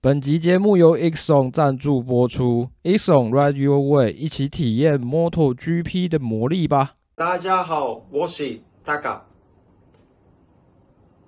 [0.00, 6.94] 本集节目由 Exxon 赞助播出，Exxon Ride Your Way，一起体验 MotoGP 的魔力吧。
[7.16, 9.22] 大家好，我是 Taka。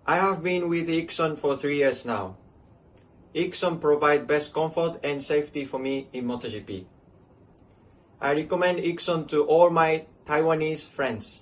[0.04, 2.34] I have been with Exxon for three years now.
[3.34, 6.84] Exxon provide best comfort and safety for me in MotoGP.
[8.20, 11.40] I recommend Exxon to all my Taiwanese friends.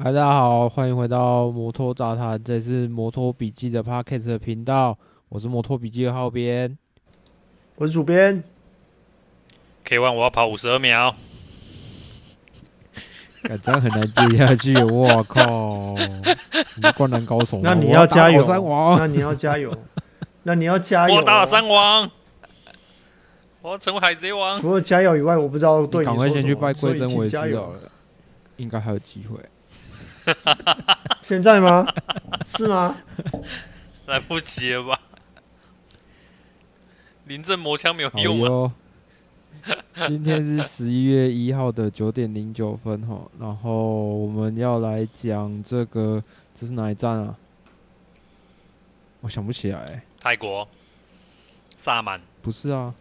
[0.00, 4.96] 嗨，大家好，欢迎回到摩托杂谈，这是摩托笔记的 Podcast 的频道，
[5.28, 6.78] 我是摩托笔记的浩编，
[7.74, 8.44] 我是主编。
[9.82, 11.16] K One，我要跑五十二秒，
[13.42, 15.96] 感觉很难接下去，我靠！
[16.76, 18.46] 你是灌篮高手，那你要加油，
[18.96, 19.76] 那你要加油，
[20.44, 22.08] 那你要加油，我 打三王，
[23.62, 24.60] 我要成为海贼王。
[24.60, 27.80] 除了加油以外，我不知道对你，赶快先去拜贵真为师好了，
[28.58, 29.36] 应该还有机会。
[31.22, 31.86] 现在吗？
[32.46, 32.96] 是吗？
[34.06, 35.00] 来不及了吧？
[37.26, 38.72] 临阵磨枪没有用啊！
[40.06, 46.22] 今天是十一月一号的九点零九分哈，然后我们要来讲这个，
[46.54, 47.36] 这是哪一站啊？
[49.20, 50.02] 我想不起来、欸。
[50.20, 50.66] 泰国，
[51.76, 52.20] 萨满？
[52.40, 52.94] 不是啊。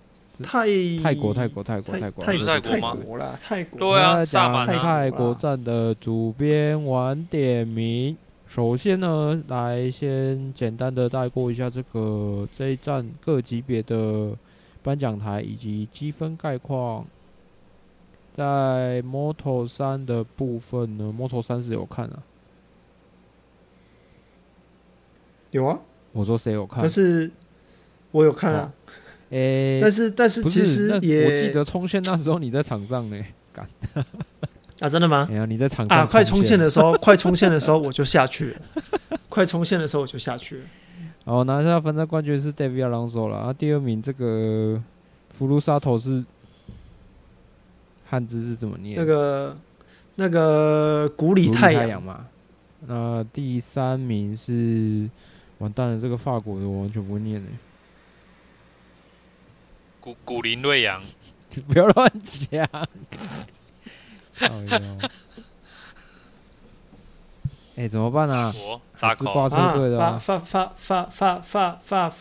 [0.43, 0.67] 泰
[1.01, 2.97] 泰国泰国泰国泰国不是泰国吗？
[3.41, 8.15] 泰国对啊，萨满泰国站的主编晚点名。
[8.47, 14.31] 首先呢，来先简单的带过一下这个这一站各级别的
[14.81, 17.05] 颁奖台以及积分概况。
[18.33, 22.23] 在 Moto 三的部分呢，Moto 三是有看啊？
[25.49, 25.79] 有啊。
[26.11, 26.81] 我说谁有看？
[26.81, 27.31] 但是
[28.11, 28.71] 我有看啊。
[29.29, 33.17] 诶、欸，但是但是其实也，我记得冲线那时候你在场上呢，
[33.53, 33.67] 干
[34.79, 35.27] 啊，真的吗？
[35.29, 38.61] 哎呀，你在场上啊，快冲线的时候， 快冲线的时候我就下去了，
[39.27, 40.63] 快冲线的时候我就下去了。
[41.25, 44.81] 哦，拿下分站冠军是 David Alonso 了，啊，第二名这个
[45.31, 46.23] 福鲁沙头是
[48.05, 48.95] 汉字是怎么念？
[48.97, 49.57] 那个
[50.15, 52.27] 那个古里太阳嘛。
[52.85, 55.09] 那第三名是
[55.57, 57.49] 完蛋了，这个法国的我完全不会念呢。
[60.07, 61.01] 古古林瑞阳，
[61.53, 62.65] 你 不要乱讲。
[67.75, 68.53] 哎、欸， 怎么办啊？
[68.57, 72.13] 我发发发发发发发发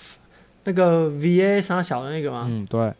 [0.64, 2.46] 那个 V A 三小的那个吗？
[2.48, 2.92] 嗯，对。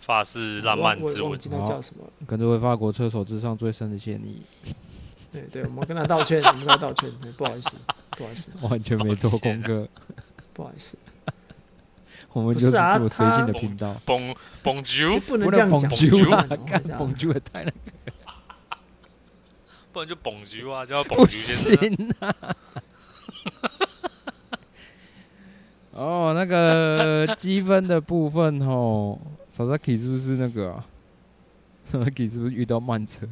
[0.00, 2.04] 法式浪漫之吻，叫什么？
[2.26, 4.42] 跟这位法国车手致上最深的歉意。
[5.30, 7.76] 对对，我们跟他道歉，我们跟他道歉，不好意思，
[8.16, 9.86] 不好意思， 完全没做功课，
[10.52, 10.98] 不好意思。
[12.34, 13.94] 我们就是这么随性的频道。
[14.04, 16.46] 蹦蹦猪不能这样讲，蹦猪啊！
[16.66, 17.76] 干蹦猪也太那个，
[19.92, 21.24] 不然就蹦猪啊，叫蹦猪。
[21.24, 22.34] 不行啊！
[25.92, 29.18] 哦，那个积分的部分哦
[29.52, 30.86] ，Sasaki 是不是那个啊
[31.92, 33.26] ？Sasaki 是不是遇到慢车？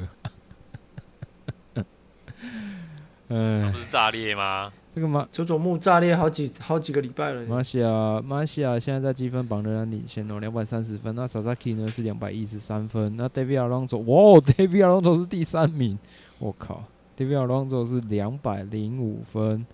[3.28, 4.72] 嗯， 不是炸裂吗？
[4.98, 7.46] 这个马佐佐木炸裂好几好几个礼拜了。
[7.46, 11.14] 马西亚马西亚现在在积分榜仍然领先哦，两百三十分。
[11.14, 13.16] 那 Sasaki 呢是两百一十三分。
[13.16, 15.96] 那 David Alonso，哇，David Alonso 是第三名。
[16.40, 16.82] 我靠
[17.16, 19.64] ，David Alonso 是两百零五分。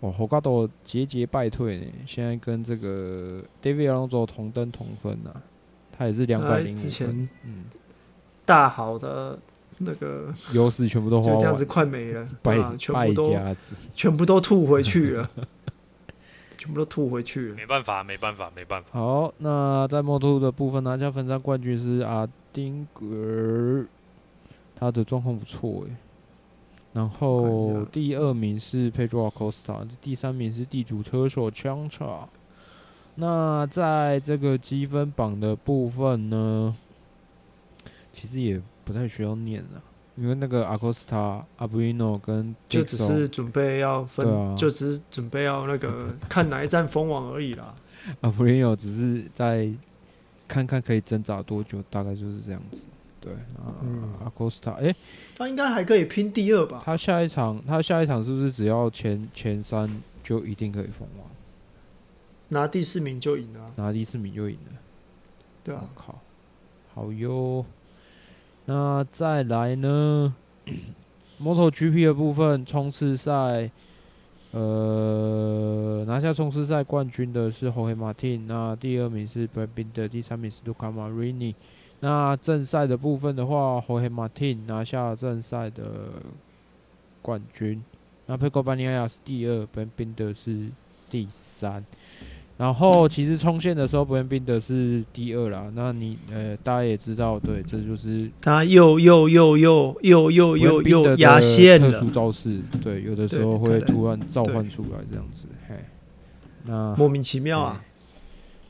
[0.00, 1.86] 哇，好高都节节败退呢。
[2.04, 5.30] 现在跟这个 David Alonso 同登同分啊，
[5.96, 7.28] 他也是两百零五分。
[7.44, 7.64] 嗯，
[8.44, 9.38] 大好的。
[9.78, 15.30] 那个优势全部都就这样子快没了，败败家子全部都吐回去了，
[16.56, 18.98] 全部都吐回去了，没办法，没办法，没办法。
[18.98, 23.86] 好，那在摩托的部分拿下分站冠军是阿丁格尔，
[24.74, 25.94] 他的状况不错诶。
[26.94, 32.26] 然后第二名是佩卓阿科斯塔，第三名是地主车手枪叉。
[33.16, 36.74] 那在这个积分榜的部分呢，
[38.14, 38.58] 其实也。
[38.86, 39.82] 不太需要念了，
[40.14, 47.74] 因为那个阿科斯塔、阿布里诺跟就只是准备要分，啊、就只是准备要那个 看哪一站封王而已啦。
[48.20, 49.68] 阿布里诺只是在
[50.46, 52.86] 看看可以挣扎多久，大概就是这样子。
[53.20, 54.96] 对啊，嗯、阿科斯塔，哎、欸，
[55.36, 56.80] 他应该还可以拼第二吧？
[56.84, 59.90] 他下一场，他下一场是不是只要前前三
[60.22, 61.28] 就一定可以封王？
[62.50, 64.78] 拿第四名就赢了，拿第四名就赢了。
[65.64, 66.20] 对啊，靠，
[66.94, 67.66] 好哟。
[68.66, 70.34] 那再来呢
[71.40, 73.70] ？MotoGP 的部分冲刺赛，
[74.50, 81.54] 呃，拿下冲刺赛冠军的是 Jorge Martin，那第二名是 Brabinder，第三名是 Luca Marini，
[82.00, 85.84] 那正赛的部分的话，Jorge Martin 拿下正赛的
[87.22, 87.80] 冠军，
[88.26, 90.70] 那 Pecco Bagnaia 是第二，Ben Binder 是
[91.08, 91.84] 第三。
[92.58, 95.70] 然后其实冲线的时候，Ben Binder 是第二啦。
[95.74, 101.92] 那你呃，大家也知道，对，这就是他又又又又又又又又压线了。
[101.92, 105.74] 特殊招式，对，有的时候会突然召唤出来这样子，嘿，
[106.64, 107.82] 那莫名其妙啊。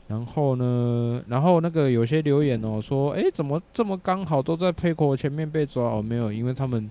[0.09, 5.83] 然后呢，然后那个有些留言哦说，哎，怎么这么刚好都在 Pecco 前面被抓？
[5.83, 6.89] 哦，没有，因为他们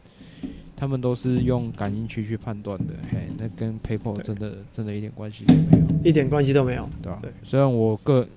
[0.76, 7.18] 他们都是用感应区去判断的，嘿，那跟 PayPal 真的真的一点关系都没有，一点关系都没有，对吧？
[7.22, 8.28] 对，虽然我个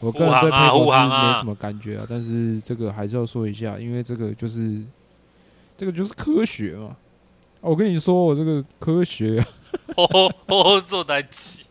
[0.00, 4.82] 我个人对 Pecco 是没什么感觉啊，但是这个还是要说一下，因为这个就是
[5.76, 6.94] 这个就是科学嘛。
[7.60, 9.46] 我跟你说，我这个科学啊，
[9.96, 11.67] 哦哦，做代志。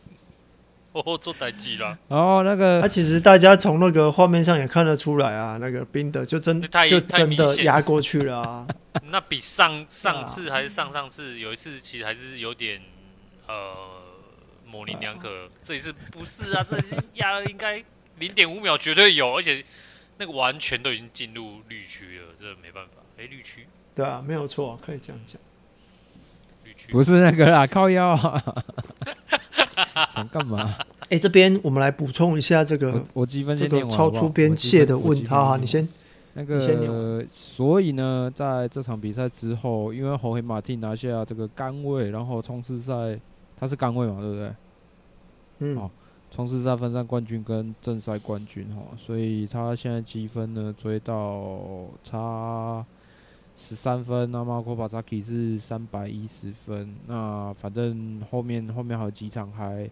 [1.05, 1.97] 哦，做代志了。
[2.07, 8.67] 然后那个，他、啊、其实大家从那个画面上也看得出来啊，那个冰的就真就真的压过去了啊。
[9.11, 12.81] 那比上上次还是上上次有一次，其实还是有点
[13.47, 13.73] 呃
[14.65, 15.45] 模棱两可。
[15.45, 17.83] 啊、这一次不是啊，这一次压了应该
[18.19, 19.63] 零点五秒绝对有，而且
[20.17, 23.01] 那个完全都已经进入绿区了，这没办法。
[23.17, 23.67] 哎，绿区。
[23.95, 25.39] 对啊，没有错，可以这样讲。
[26.89, 28.43] 不是那个啦， 靠腰、啊。
[30.13, 30.75] 想干嘛？
[31.01, 35.27] 哎、欸，这边我们来补充一下这个，我积分这个超出边界的问题。
[35.27, 35.87] 好，你先
[36.33, 37.25] 那个。
[37.31, 43.19] 所以呢，在这场比赛之后，因为 Jorge Martin 拿下这个杆位，然后冲刺赛
[43.59, 44.51] 他是杆位嘛，对不对？
[45.59, 45.75] 嗯。
[45.77, 45.89] 好，
[46.29, 52.85] 冲刺赛分站冠军跟正赛冠军哈，所以他现在积分呢追到差
[53.57, 56.95] 十三分，那 Marco Bezzecchi 是三百一十分。
[57.07, 59.89] 那反正后面后面还有几场还，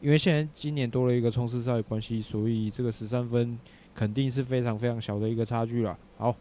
[0.00, 3.58] 因为现在今年多了一个冲刺赛的关系，所以这个十三分
[3.94, 5.96] 肯定是非常非常小的一个差距了。
[6.18, 6.36] 好，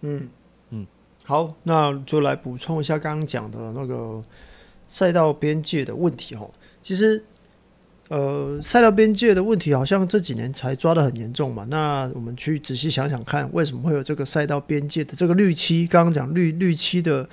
[0.00, 0.28] 嗯
[0.70, 0.86] 嗯，
[1.24, 4.20] 好，那就来补充一下刚刚讲的那个
[4.88, 6.50] 赛道边界的问题哦。
[6.82, 7.24] 其实。
[8.12, 11.64] 呃，赛道边界的问题好像这几年才抓得很严重嘛。
[11.70, 15.86] 那我们去仔细想想看，为什么会有这个赛道边界的这个绿漆？
[15.86, 17.26] 刚刚讲绿绿漆的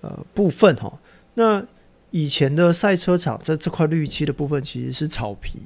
[0.00, 0.92] 呃部分哈。
[1.34, 1.64] 那
[2.10, 5.60] 以前的赛车场在这块绿漆的部分其实是草皮。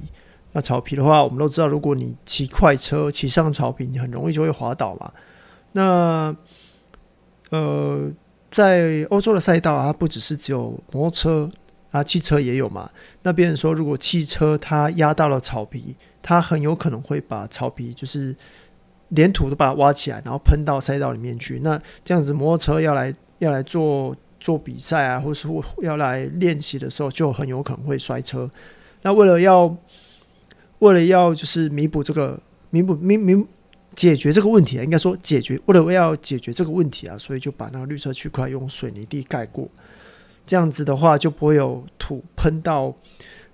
[0.52, 5.10] 那草皮的话，我们都知道，如果你骑快车骑上草皮，你很容易就会滑倒嘛。
[5.72, 6.36] 那
[7.48, 8.12] 呃，
[8.50, 11.50] 在欧洲的赛道啊，它不只是只有摩托车。
[11.90, 12.90] 啊，汽车也有嘛？
[13.22, 18.34] 那别人说，如果汽车它压到了草皮，它很有可能会把草皮就是
[19.08, 21.60] 连土都把它挖起来，然后喷到赛道里面去。
[21.60, 25.48] 那这样子，摩托车要来要来做做比赛啊，或是
[25.80, 28.50] 要来练习的时候，就很有可能会摔车。
[29.02, 29.74] 那为了要
[30.80, 32.38] 为了要就是弥补这个
[32.70, 33.46] 弥补弥弥
[33.94, 39.66] 解决这个问题啊，应该说解决为了要解决这个问题啊，所以就把那个绿色区块用水泥地盖过。
[40.46, 42.94] 这样子的话就不会有土喷到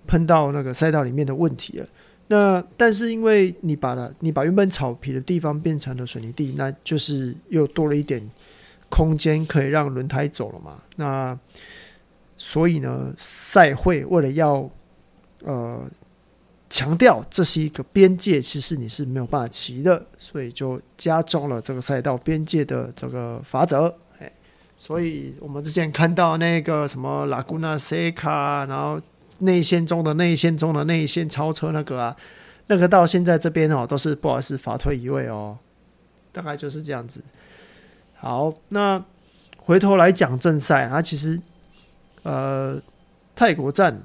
[0.06, 1.86] 喷到那个赛道里面的问题了。
[2.28, 8.22] 那但是因为你把它你把原本草皮的地方变成了水泥地，那就是又多了一点
[8.88, 10.82] 空间可以让轮胎走了嘛。
[10.96, 11.38] 那
[12.38, 14.68] 所以呢，赛会为了要
[15.44, 15.82] 呃
[16.70, 23.94] 强调这是一个边界，其实你是没有办法骑的，所以就加重了这个赛道边界的这个法则。
[24.84, 29.00] 所以我们之前看到那个什么 Laguna Seca，然后
[29.38, 32.16] 内线中的内线中的内线超车那个啊，
[32.66, 35.56] 那个到现在这边哦都是不好意思罚退一位哦，
[36.32, 37.22] 大概就是这样子。
[38.14, 39.04] 好，那
[39.56, 41.40] 回头来讲正赛啊，其实
[42.24, 42.82] 呃
[43.36, 43.96] 泰国站，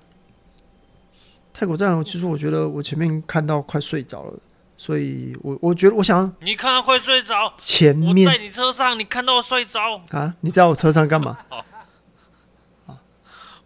[1.56, 4.40] 泰国站，其实我觉得我前面看到快睡着了。
[4.78, 10.36] 所以我我觉得我想，你看到快睡着，前面我在你车上，你看到我睡着啊？
[10.42, 11.38] 你在我车上干嘛？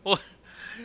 [0.03, 0.18] 我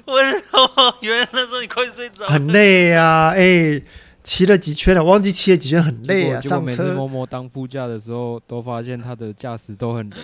[0.07, 2.27] 为什么原来那时候你快睡着？
[2.27, 3.83] 很累啊，哎、欸，
[4.23, 6.41] 骑了几圈了，忘记骑了几圈，很累啊。
[6.41, 6.67] 上车。
[6.67, 10.17] 每次默默当副驾的时候，都发现他的驾驶都很累，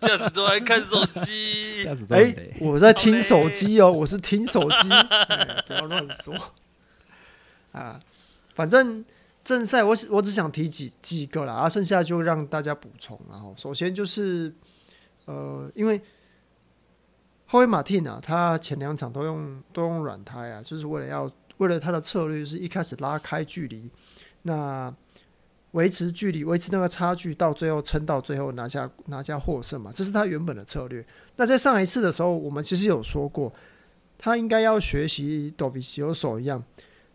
[0.00, 1.86] 驾驶都在看手机。
[2.10, 6.34] 哎、欸，我在听手机哦，我是听手机、欸，不要乱说
[7.72, 8.00] 啊。
[8.58, 9.04] 反正
[9.44, 13.16] 正赛我我只想提几几个啦，啊，剩下就让大家补充。
[13.30, 14.52] 然后首先就是，
[15.26, 16.00] 呃，因为
[17.46, 23.88] 霍维马汀啊，他前两场都用都用软胎啊，就是为了要为了他的策略，是一开始拉开距离，
[24.42, 24.92] 那
[25.70, 31.06] 维持距离，维持那个差距，到最后撑到最后拿下拿下获胜嘛，这是他原本的策略。
[31.36, 33.52] 那在上一次的时候，我们其实有说过，
[34.18, 36.64] 他应该要学习多比西欧手一样，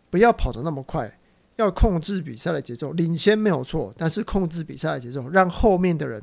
[0.08, 1.18] 不要跑得那么快。
[1.56, 6.20] 要控制比赛的节奏，领先没有错，但是控制比赛的节奏，让后面的人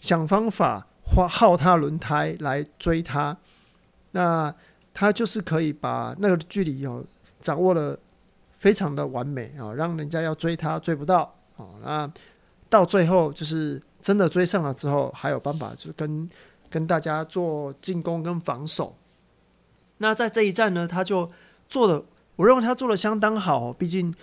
[0.00, 3.36] 想方法花耗他轮胎来追他，
[4.12, 4.50] 那
[4.94, 7.04] 他就是可以把那个距离哦
[7.40, 7.98] 掌握的
[8.56, 12.12] 非常的完美啊，让人家要追他追不到啊，那
[12.70, 16.26] 到最后就是真的追上了之后，还有办法就跟
[16.70, 18.96] 跟大家做进攻跟防守。
[19.98, 21.30] 那在这一站呢，他就
[21.68, 22.02] 做的，
[22.36, 24.14] 我认为他做的相当好，毕竟。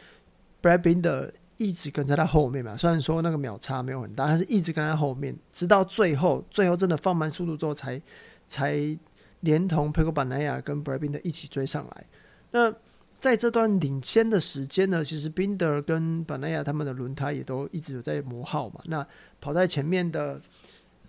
[0.61, 8.01] Brad Binder 一直跟在他后面嘛，虽然说那个秒差没有很大，但是一直跟在后面，直到最后，最后真的放慢速度之后才，
[8.47, 8.97] 才
[9.41, 12.05] 连同 Pecco b a n a y a 跟 Brad Binder 一起追上来。
[12.51, 12.73] 那
[13.19, 18.81] 在这段领先的时间呢，其实 Binder 跟 Bagnaia 他们的轮胎也都一直有在磨耗嘛。
[18.85, 19.05] 那
[19.41, 20.39] 跑在前面的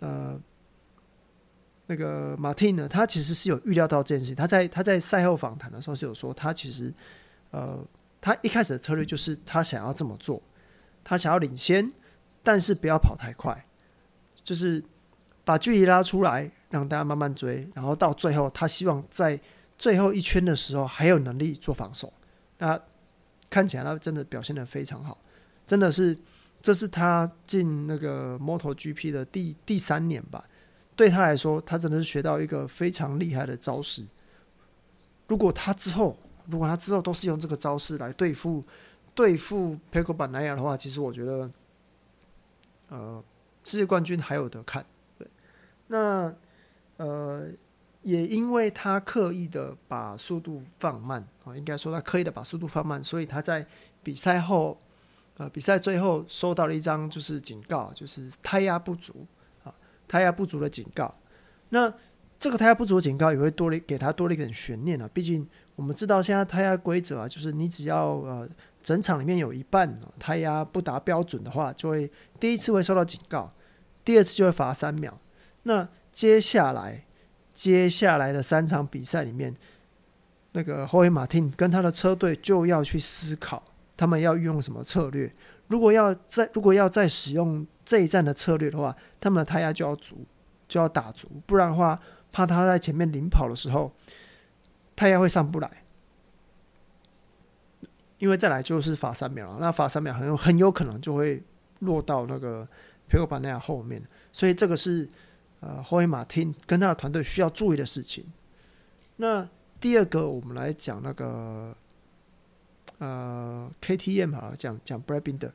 [0.00, 0.36] 呃
[1.86, 6.92] 那个 Martin 呢，他其实是有预料到这件事情，他在他在赛后访谈的时候是有说，他其实
[7.50, 7.78] 呃。
[8.20, 10.42] 他一开始的策略就是他想要这么做，
[11.02, 11.92] 他想要领先，
[12.42, 13.66] 但是不要跑太快，
[14.44, 14.82] 就是
[15.44, 19.40] 把距离拉出来，让大家慢慢追，然后到最后，他希望在
[19.78, 22.12] 最后一圈的时候还有能力做防守。
[22.58, 22.78] 那
[23.48, 25.16] 看起来他真的表现得非常好，
[25.66, 26.16] 真的是
[26.60, 30.44] 这是他进那个 MotoGP 的第第三年吧，
[30.94, 34.06] 对他来说，他真的是学到一个非常厉害的招式。
[35.26, 38.64] 如果他之后，如果他之后都是用这个招式来对付
[39.14, 41.50] 对付 Pecco Bagnaia 的话，其实我觉得，
[42.88, 43.22] 呃，
[43.64, 44.86] 世界冠军还有得看。
[45.18, 45.26] 对，
[45.88, 46.32] 那
[46.96, 47.48] 呃，
[48.02, 53.66] 也因为他刻意的把速度放慢啊，应该说他刻意的把速度放慢，所以他在
[54.02, 54.78] 比赛后，
[55.36, 59.26] 呃，比赛最后收到了一张就是警告，就是胎压不足
[59.64, 59.74] 啊，
[60.06, 61.12] 胎压不足的警告。
[61.70, 61.92] 那
[62.38, 65.46] 这个胎压不足的警告也会多了给他多了一点悬念啊，毕竟。
[65.80, 68.46] 我们知道现在胎压规则啊，就是你只要呃
[68.82, 73.50] 整场里面有一半胎压不达标准的话，就会第一次会受到警告，
[74.04, 75.18] 第二次就会罚三秒。
[75.62, 77.02] 那接下来
[77.50, 79.56] 接下来的三场比赛里面，
[80.52, 83.62] 那个霍伊马汀跟他的车队就要去思考，
[83.96, 85.32] 他们要用什么策略。
[85.68, 90.26] 如果要再如果要再使用这一站的策略的话，他们的胎压就要足，
[90.68, 91.98] 就要打足，不然的话，
[92.30, 93.90] 怕他在前面领跑的时候。
[95.00, 95.70] 胎压会上不来，
[98.18, 101.42] 因为再来就是罚三秒了，那罚三秒很有很有可能就会
[101.78, 102.68] 落到那个
[103.08, 105.08] Pecco Bagnaia 后面，所以这个是
[105.60, 108.26] 呃霍伊马汀跟他的团队需要注意的事情。
[109.16, 109.48] 那
[109.80, 111.74] 第二个，我们来讲那个
[112.98, 115.52] 呃 KTM 好了，讲讲 Brad Binder，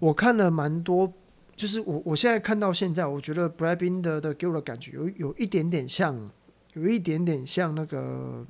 [0.00, 1.12] 我看了蛮多，
[1.54, 6.28] 就是我我现在看到现在，我觉得 Brad Binder 的给我的感觉有有一点点像。
[6.76, 8.44] 有一点点像那个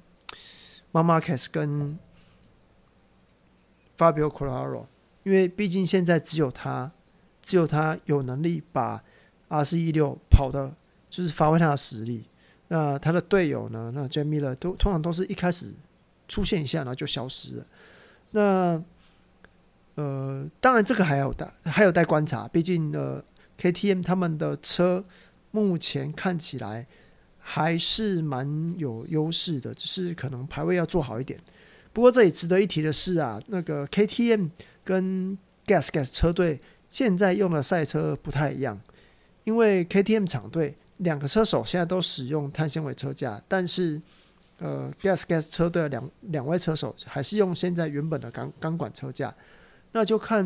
[0.90, 1.96] Marc Marquez 跟
[3.96, 4.86] Fabio Quartararo，
[5.22, 6.90] 因为毕竟现在只有他，
[7.40, 9.00] 只有他有能力把
[9.48, 10.74] RC16 跑的，
[11.08, 12.26] 就是发挥他的实力。
[12.66, 13.92] 那他的队友呢？
[13.94, 15.72] 那 Jack Miller 都通常都是一开始
[16.26, 17.66] 出现一下，然后就消失了。
[18.32, 18.82] 那
[19.94, 23.22] 呃，当然这个还有待还有待观察，毕竟呃
[23.56, 25.04] KTM 他们的车
[25.52, 26.88] 目前看起来。
[27.48, 31.38] 还是蛮有优势的，只是可能排位要做好一点。
[31.92, 34.50] 不过这里值得一提的是啊，那个 KTM
[34.82, 36.60] 跟 GasGas 车队
[36.90, 38.76] 现在用的赛车不太一样，
[39.44, 44.02] 因为 KTM 厂队两个车手现在都使用碳纤维车架，但是
[44.58, 49.32] 呃 GasGas 车队两两位车手还是用现在原本的钢钢管车架。
[49.92, 50.44] 那就看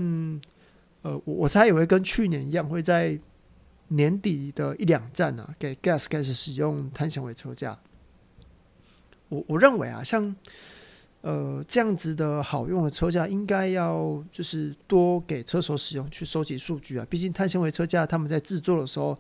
[1.00, 3.18] 呃，我我猜也会跟去年一样，会在。
[3.92, 7.76] 年底的一两站啊，给 Gas 开始使用碳纤维车架。
[9.28, 10.34] 我我认为啊，像
[11.22, 17.06] 呃这样子的好用的车架，应该要就是多给车手使用，去收集数据啊。
[17.10, 19.18] 毕竟碳纤维车架他们在制作的时候，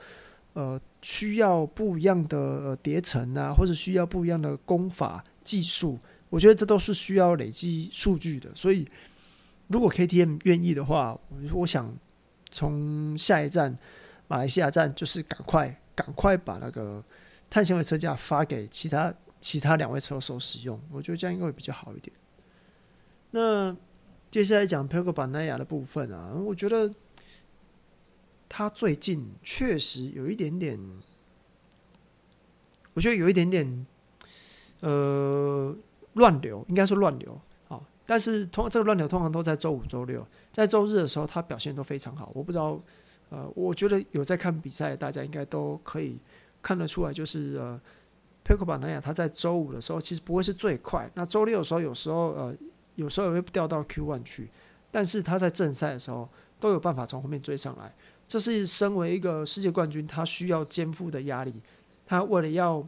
[0.52, 5.98] 呃，需要不一样的叠层啊，或者需要不一样的工法技术。
[6.28, 8.48] 我觉得这都是需要累积数据的。
[8.54, 8.86] 所以，
[9.66, 11.18] 如果 KTM 愿意的话，
[11.52, 11.92] 我想
[12.52, 13.76] 从下一站。
[14.30, 17.04] 马来西亚站就是赶快赶快把那个
[17.50, 22.16] 碳纤维车架发给其他其他两位车手使用，我觉得这样应该会比较好一点。
[23.32, 23.76] 那
[24.30, 26.94] 接下来讲 Pecco Bagnaia 的部分啊，我觉得
[28.48, 30.78] 他最近确实有一点点，
[32.94, 33.84] 我觉得有一点点
[34.78, 35.76] 呃
[36.12, 37.80] 乱流，应该是乱流啊。
[38.06, 42.80] 但是通这个乱流通常都在周五、周六，在周日的时候他表现都非常好，我不知道。
[43.30, 46.20] 呃，我觉得有在看比赛，大家应该都可以
[46.60, 47.80] 看得出来，就是呃
[48.44, 52.54] ，Pecco Bagnaia 他在周五的时候其实不会是最快，那周六的时候有时候呃
[52.96, 54.50] 有时候也会掉到 Q one 去，
[54.90, 57.94] 但是他在正赛的时候都有办法从后面追上来。
[58.26, 61.62] 这是身为一个世界冠军，他需要肩负的压力。
[62.06, 62.84] 他为了要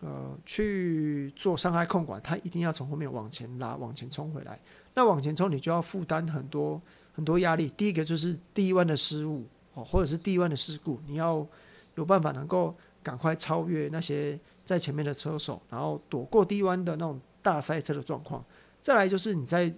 [0.00, 4.58] 呃去做伤害控管，他一定要从后面往前拉，往前冲回来。
[4.94, 6.80] 那往前冲，你就要负担很多
[7.12, 7.68] 很多压力。
[7.76, 9.44] 第一个就是第一弯的失误
[9.74, 11.46] 哦，或者是低弯的事故，你要
[11.94, 18.44] 有办法能够赶快超越那些在前面的车手，然后躲过低弯的那种大赛车的状况。
[18.80, 19.72] 再来就是你在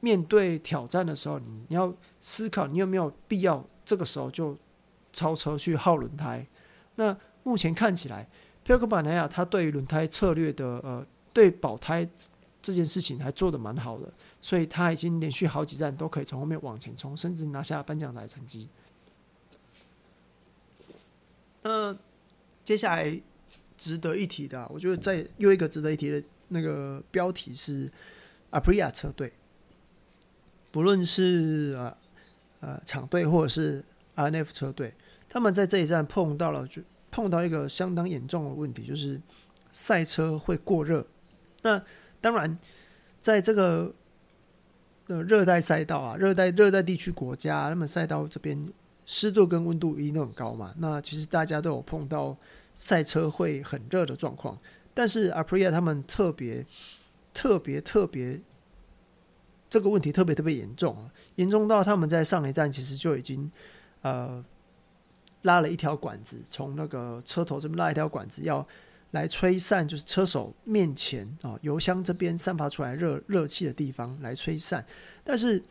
[0.00, 4.56] 面对挑战的时候，你你要思考你有没有必要这个时候就
[5.12, 6.46] 超车去耗轮胎。
[6.96, 8.28] 那目前看起来，
[8.62, 12.08] 飘哥巴尼亚他对于轮胎策略的呃对保胎
[12.60, 14.12] 这件事情还做得蛮好的。
[14.40, 18.68] 所以他已经连续好几站都可以从后面往前冲，甚至拿下颁奖台成绩。
[21.66, 21.96] 那
[22.64, 23.20] 接下来
[23.76, 27.90] 值得一提的，我觉得在又一个值得一提的那个标题是
[28.52, 29.32] Aprilia 车队，
[30.70, 31.96] 不论是呃
[32.60, 34.94] 呃厂队或者是 RNF 车队，
[35.28, 36.80] 他们在这一站碰到了就
[37.10, 39.20] 碰到一个相当严重的问题，就是
[39.72, 41.04] 赛车会过热。
[41.62, 41.82] 那
[42.20, 42.56] 当然，
[43.20, 43.92] 在这个
[45.06, 48.72] 的热带赛道啊，热带热带地区国家，那么赛道这边
[49.06, 50.74] 湿度跟温度一定都很高嘛。
[50.76, 52.36] 那其实大家都有碰到
[52.74, 54.58] 赛车会很热的状况，
[54.92, 56.66] 但是 Aprilia 他们特别
[57.32, 58.40] 特别特别
[59.70, 63.50] 这个问题特别特别严重，严重到他们在上一站其实就已经
[64.02, 64.44] 呃
[65.42, 68.66] 拉了一条管子，从那个车头这边拉一条管子要。
[69.12, 74.84] 来吹散，就是车手面前啊油箱这边散发出来热热气的地方来吹散。
[75.24, 75.62] 但是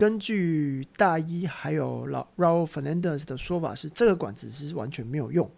[0.00, 5.50] 根据大一还有老 Raul Fernandez 的说法是，这个管子是完全没有用。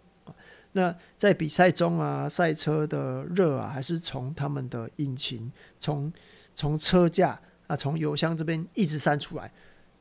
[0.73, 6.11] 那在比赛中啊，赛车的热啊，还是从他们的引擎、从
[6.53, 9.49] 从车架啊、从油箱这边一直散出来。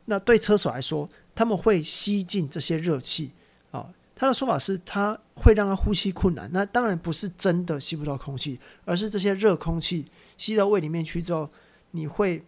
[0.07, 3.31] 那对车手来说，他们会吸进这些热气
[3.71, 3.95] 啊。
[4.17, 6.51] 他的说法是，他会让他呼吸困难。
[6.53, 11.49] 那当然不是真的吸不到空气，而是这些热空气吸到胃里面去之后，
[11.93, 12.45] 你会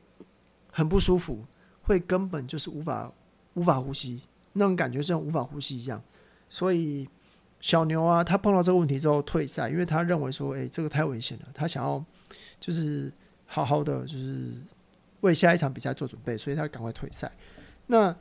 [0.72, 1.44] 很不舒服，
[1.84, 3.10] 会根本就是无法
[3.54, 4.20] 无法呼吸，
[4.54, 6.02] 那种感觉像无法呼吸一样。
[6.48, 7.08] 所以
[7.60, 12.04] 小牛啊，他碰到这个问题之后退赛，因为他认为说，诶，这个太危险了，他想要
[12.60, 13.12] 就是
[13.46, 14.52] 好好的就是
[15.20, 17.30] 为下一场比赛做准备，所以他赶快退赛。
[17.86, 18.14] 那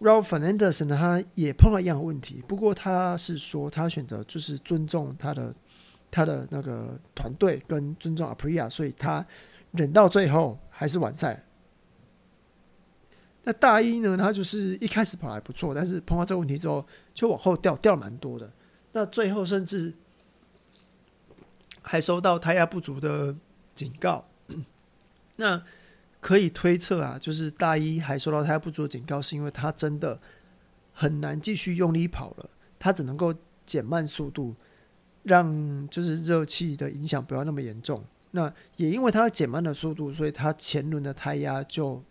[0.00, 5.54] Raul Fernandez 呢，他也碰到一样的问题，不过他是说他选择就是尊重他的
[6.10, 9.24] 他的那个团队跟尊重 Aprilia，所以他
[9.72, 11.44] 忍到最后还是完赛。
[13.44, 18.52] 那大一呢，他就是一开始跑还不错，但是碰到这个问题之后就往后掉，掉蛮多的。
[18.92, 19.94] 那最后甚至
[21.80, 23.34] 还收到胎压不足的
[23.74, 24.26] 警告。
[25.36, 25.62] 那
[26.20, 30.20] 可以推测啊，就是大一还收到胎压不足的警告，是因为他真的
[30.92, 34.54] 很难继续用力跑了，他只能够减慢速度，
[35.22, 38.04] 让就是热气的影响不要那么严重。
[38.32, 42.04] 那也因为他减慢了速度，所以他前轮的胎压就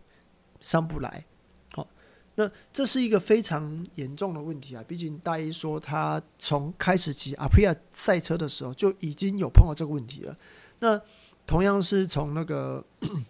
[0.62, 1.26] 上不来。
[1.74, 1.88] 好，
[2.36, 4.84] 那这是一个非常严重的问题啊！
[4.88, 10.38] 毕竟大一说他从开始骑 Aprilia 赛车的时候就已经有碰到这个问题了。
[10.80, 11.02] 那
[11.45, 12.84] 同样是从那个。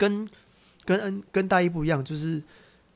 [0.00, 0.26] 跟
[0.86, 2.42] 跟恩跟大一不一样，就是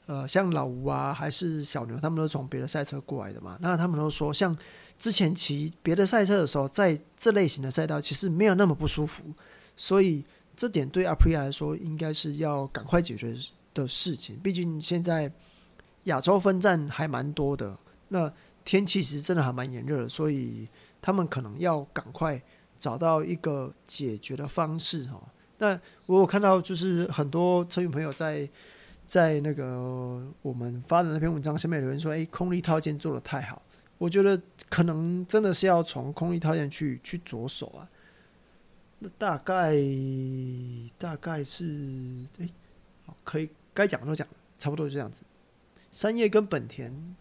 [0.06, 3.58] 呃，像老吴啊，还是小牛，他们都从别的赛车过来的嘛。
[3.60, 4.56] 那他们都说，像
[4.98, 9.22] 之前骑别的赛车的时候，在这类型的赛道，其实没有那么不舒服。
[9.76, 10.24] 所以
[10.56, 13.36] 这点对 Aprilia 来说，应该是要赶快解决
[13.72, 14.38] 的事情。
[14.38, 15.30] 毕竟现在
[16.04, 18.32] 亚洲分站还蛮多的，那
[18.64, 20.68] 天气其实真的还蛮炎热的，所以
[21.02, 22.40] 他们可能要赶快
[22.78, 25.20] 找到一个解决的方式哈。
[25.58, 28.48] 那我有看到，就是很多车友朋友在
[29.06, 33.60] 在那个我们发的那篇文章下面留言说：“哎，空力套件做的太好。”
[33.96, 37.88] 我觉得可能真的是要从空力套件去去着手啊。
[39.18, 39.74] 大概
[40.98, 42.48] 大概是哎，
[43.24, 44.26] 可以该讲的都讲，
[44.58, 45.22] 差不多就这样子。
[45.92, 47.14] 三叶跟本田，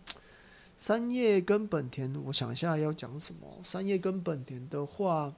[0.77, 3.61] 三叶跟本田，我想一下要讲什么。
[3.63, 5.33] 三叶跟本田的话。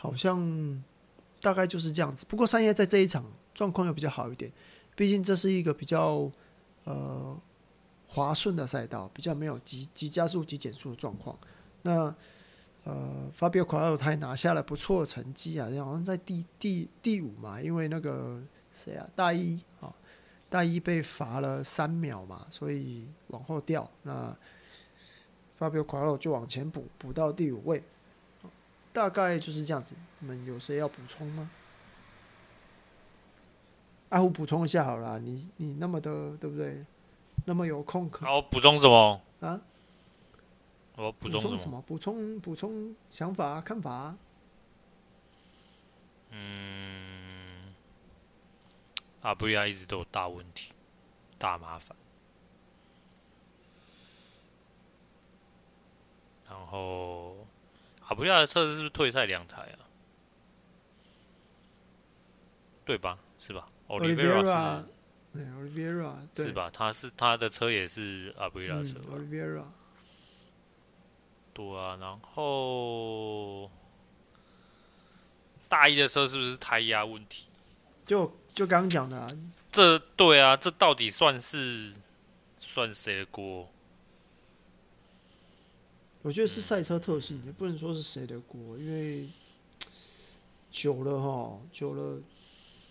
[0.00, 0.80] 好像
[1.42, 2.24] 大概就是这样子。
[2.28, 4.48] 不过三叶在这一场状况又比较好一点，
[4.94, 6.30] 毕竟这是一个比较
[6.84, 7.36] 呃
[8.06, 11.36] 滑顺的赛道，比较没有急急加速、急减速的状况。
[11.82, 12.14] 那
[12.88, 19.92] 呃，Fabio Quartararo 他也拿下了不错的成绩啊，好像在第第第五嘛，因为那个谁啊，大一啊，
[20.48, 23.86] 大一被罚了三秒嘛，所以往后掉。
[24.04, 24.34] 那
[25.58, 27.82] Fabio Quartararo 就往前补，补到第五位。
[28.90, 29.94] 大概就是这样子。
[30.20, 31.50] 你们有谁要补充吗？
[34.08, 36.86] 阿虎补充一下好了，你你那么的对不对？
[37.44, 39.60] 那么有空可好补充什么啊？
[40.98, 41.80] 我补充什么？
[41.82, 44.16] 补充补充想法看法。
[46.30, 47.72] 嗯，
[49.22, 50.72] 阿布利亚一直都有大问题，
[51.38, 51.96] 大麻烦。
[56.48, 57.46] 然后
[58.08, 59.86] 阿布利亚的车子是不是退赛两台啊？
[62.84, 63.16] 对吧？
[63.38, 64.84] 是吧？Oliveira 是，
[65.32, 66.68] 对，Oliveira 是吧？
[66.70, 68.98] 他是他的车也是阿布利亚车。
[71.58, 73.68] 对啊，然后
[75.68, 77.48] 大一的时候是不是胎压问题？
[78.06, 79.28] 就就刚刚讲的、啊，
[79.72, 81.92] 这对啊，这到底算是
[82.60, 83.68] 算谁的锅？
[86.22, 89.28] 我觉得是赛车特性，也不能说是谁的锅，因为
[90.70, 92.22] 久了哈，久了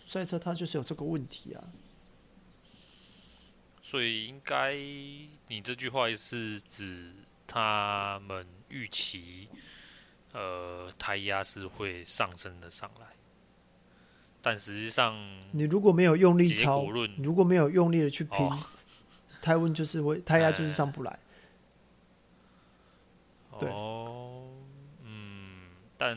[0.06, 1.63] 赛车它就是有这个问题啊。
[3.82, 7.13] 所以应该你这句话是指
[7.47, 8.45] 他们？
[8.69, 9.47] 预期，
[10.34, 13.08] 呃，胎压是会上升的上来，
[14.41, 15.15] 但实际上，
[15.51, 16.84] 你如果没有用力超，
[17.17, 18.60] 你如果没有用力的去拼， 哦、
[19.41, 21.19] 胎温就是会胎压就是上不来。
[23.60, 24.51] 对，哦，
[25.03, 26.15] 嗯，但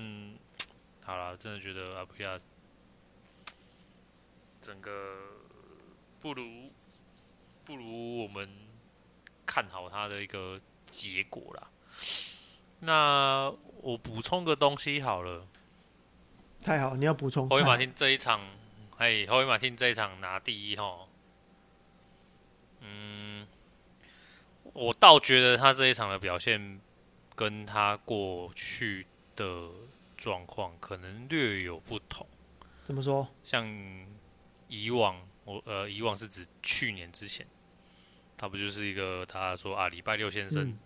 [1.02, 2.38] 好了，真的觉得阿普亚
[4.60, 5.16] 整个
[6.20, 6.70] 不如
[7.64, 8.48] 不如我们
[9.46, 10.60] 看好他的一个
[10.90, 11.70] 结果啦。
[12.80, 15.46] 那我补充个东西好了。
[16.62, 17.48] 太好，你要补充。
[17.48, 18.40] 霍伊马汀这一场，
[18.96, 21.06] 嘿，霍伊马汀这一场拿第一哈。
[22.80, 23.46] 嗯，
[24.72, 26.80] 我倒觉得他这一场的表现
[27.34, 29.68] 跟他过去的
[30.16, 32.26] 状况可能略有不同。
[32.84, 33.28] 怎么说？
[33.42, 33.66] 像
[34.68, 37.46] 以往，我呃，以往是指去年之前，
[38.36, 40.64] 他不就是一个他说啊，礼拜六先生。
[40.64, 40.78] 嗯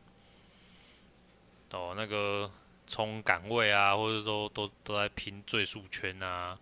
[1.74, 2.50] 哦，那个
[2.86, 6.56] 冲岗位啊，或者说都都在拼最速圈啊，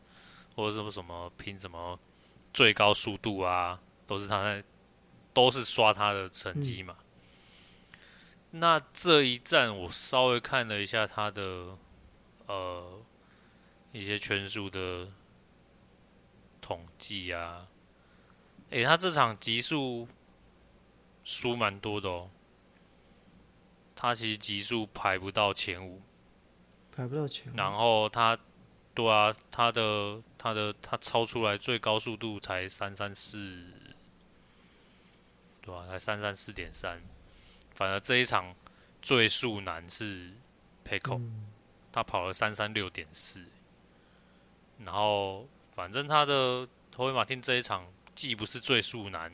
[0.57, 1.99] 或者什么什么拼什么
[2.53, 4.65] 最高速度啊，都是他在，
[5.35, 6.97] 都是刷他的成绩嘛。
[6.99, 7.07] 嗯。
[8.55, 11.77] 那这一站我稍微看了一下他的
[12.47, 13.03] 呃
[13.93, 15.09] 一些圈数的
[16.61, 17.67] 统计啊，
[18.71, 20.07] 诶，他这场极速
[21.25, 22.31] 输蛮多的哦。
[24.03, 26.03] 他其实极速排不到前五，
[26.91, 27.57] 排不到前五。
[27.57, 28.37] 然后他，
[28.93, 33.65] 对啊，他的他的他超出来最高速度才三三四，
[35.61, 35.87] 对吧？
[35.87, 37.01] 才三三四点三。
[37.77, 38.53] 反而这一场
[39.01, 40.33] 最速男是
[40.85, 41.53] Pecco，嗯，
[41.93, 43.45] 他跑了三三六点四。
[44.79, 47.87] 然后反正他的托维马汀这一场
[48.17, 49.33] 既不是最速男，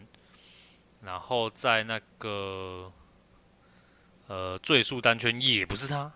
[1.01, 2.93] 然后在那个。
[4.29, 6.13] 呃，最速单圈也不是他，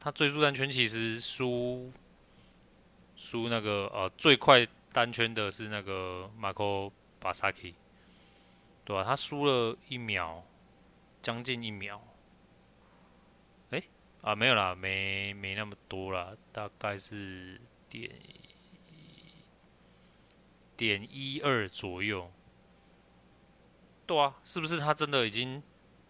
[0.00, 1.92] 他最速单圈其实输
[3.16, 7.74] 输那个呃最快单圈的是那个马可巴萨基，
[8.84, 10.44] 对吧、他输了一秒，
[11.22, 12.02] 将近一秒。
[13.70, 13.80] 哎、
[14.22, 18.10] 啊没有啦，没没那么多啦，大概是点
[20.76, 22.28] 点一二左右。
[24.08, 25.62] 对啊，是不是他真的已经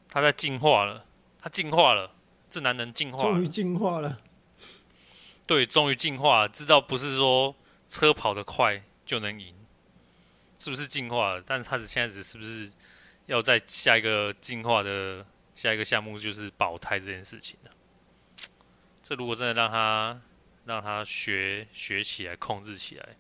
[0.09, 1.05] 他在进化了？
[1.41, 2.15] 他进化了，
[2.49, 4.21] 这男人进化了，终于进化了。
[5.45, 7.57] 对，终于进化了，知道不是说
[7.89, 9.53] 车跑得快就能赢，
[10.61, 11.43] 是不是进化了？
[11.45, 12.71] 但是他是现在只是不是
[13.27, 17.71] 要在下一个进化的下一个项目就是保胎这件事情呢？
[19.03, 20.23] 这如果真的让他
[20.67, 23.17] 让他学学起来，控制起来，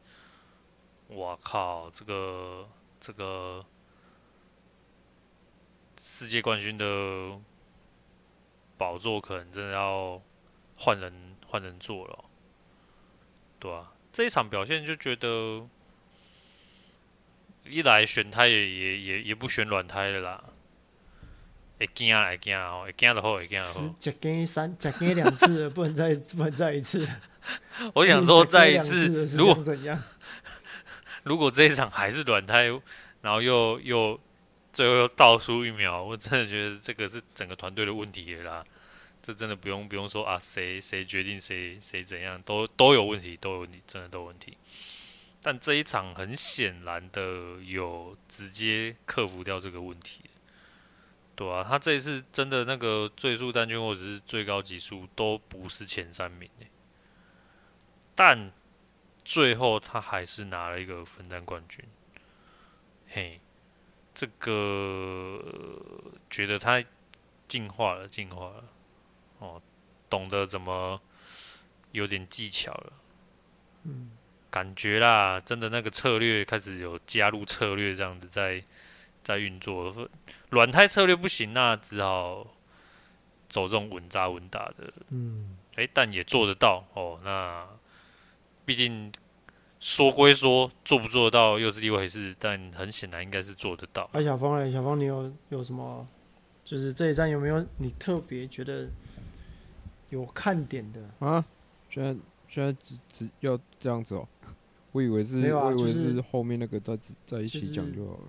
[1.09, 2.69] 我靠，这个
[3.01, 3.67] 这个。
[6.01, 7.39] 世界冠军的
[8.77, 10.23] 宝座可能真的要
[10.77, 12.25] 换人换人做了，
[13.59, 15.67] 对啊，这一场表现就觉得
[17.65, 20.45] 一来选胎也也也也不选软胎的啦，
[21.79, 27.07] 会惊啊会惊啊哦，会惊的话会惊的话，只惊三只惊两次，不能再不能再一次。
[27.95, 29.65] 我想说再一次，如果？
[31.25, 32.67] 如果这一场还是软胎，
[33.21, 34.21] 然后又又。
[34.79, 38.64] 最后又倒数一秒，我真的觉得这个是整个团队的问题啦。
[39.21, 44.57] 这真的不用不用说啊，谁谁决定谁谁怎样，都都有问题，都有问题，真的都有问题。
[45.43, 50.21] 但这一场很显然的有直接克服掉这个问题。
[51.35, 56.69] 对啊，他这一次真的那个最速单圈或者是最高极速都不是前三名诶，
[58.14, 58.53] 但
[59.25, 61.85] 最后他还是拿了一个分站冠军。
[63.09, 63.41] 嘿，
[64.18, 65.40] 这个
[66.28, 66.83] 觉得他
[67.46, 68.64] 进化了，进化了，
[69.38, 69.62] 哦，
[70.11, 71.00] 懂得怎么
[71.92, 72.92] 有点技巧了，
[73.85, 74.11] 嗯，
[74.50, 78.61] 感觉啦，真的那个策略开始有加入策略这样子在
[79.22, 80.09] 在运作，
[80.50, 82.44] 软胎策略不行，那只好
[83.48, 87.64] 走这种稳扎稳打的，嗯，诶，但也做得到哦，那
[88.64, 89.12] 毕竟。
[89.81, 94.09] 说归说，做不做得到又是另外一回事，但很显然应该是做得到。
[94.12, 96.07] 哎，小峰哎，小峰，你有有什么？
[96.64, 98.88] 就是这一站有没有你特别觉得
[100.11, 101.43] 有看点的啊？
[101.88, 104.49] 居然居然只只要这样子哦、 喔，
[104.93, 108.25] 我以为是，啊、我以为是后面那个在在一起讲就好了。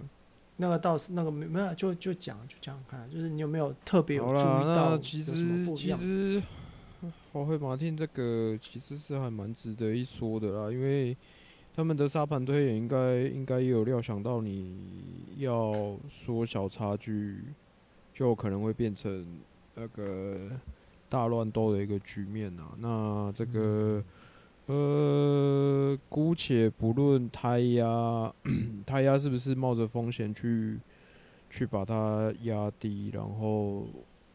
[0.58, 6.00] 那个倒是那个没没有，就就讲就讲看，就是你有没有特别有注意到有什么不一样？
[6.00, 6.44] 其实
[7.34, 11.18] 华辉马丁这个其实是还蛮值得一说的啦，因为。
[11.80, 14.76] 他们的沙盘推演应该应该也有料想到，你
[15.38, 17.38] 要缩小差距，
[18.14, 19.26] 就可能会变成
[19.76, 20.38] 那个
[21.08, 22.76] 大乱斗的一个局面啊。
[22.80, 24.04] 那这个
[24.66, 28.34] 呃，姑且不论胎压，
[28.86, 30.78] 胎压是不是冒着风险去
[31.50, 33.88] 去把它压低，然后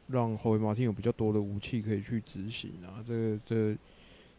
[0.06, 3.04] 让侯维马汀有比较多的武器可以去执行啊。
[3.06, 3.76] 这个这。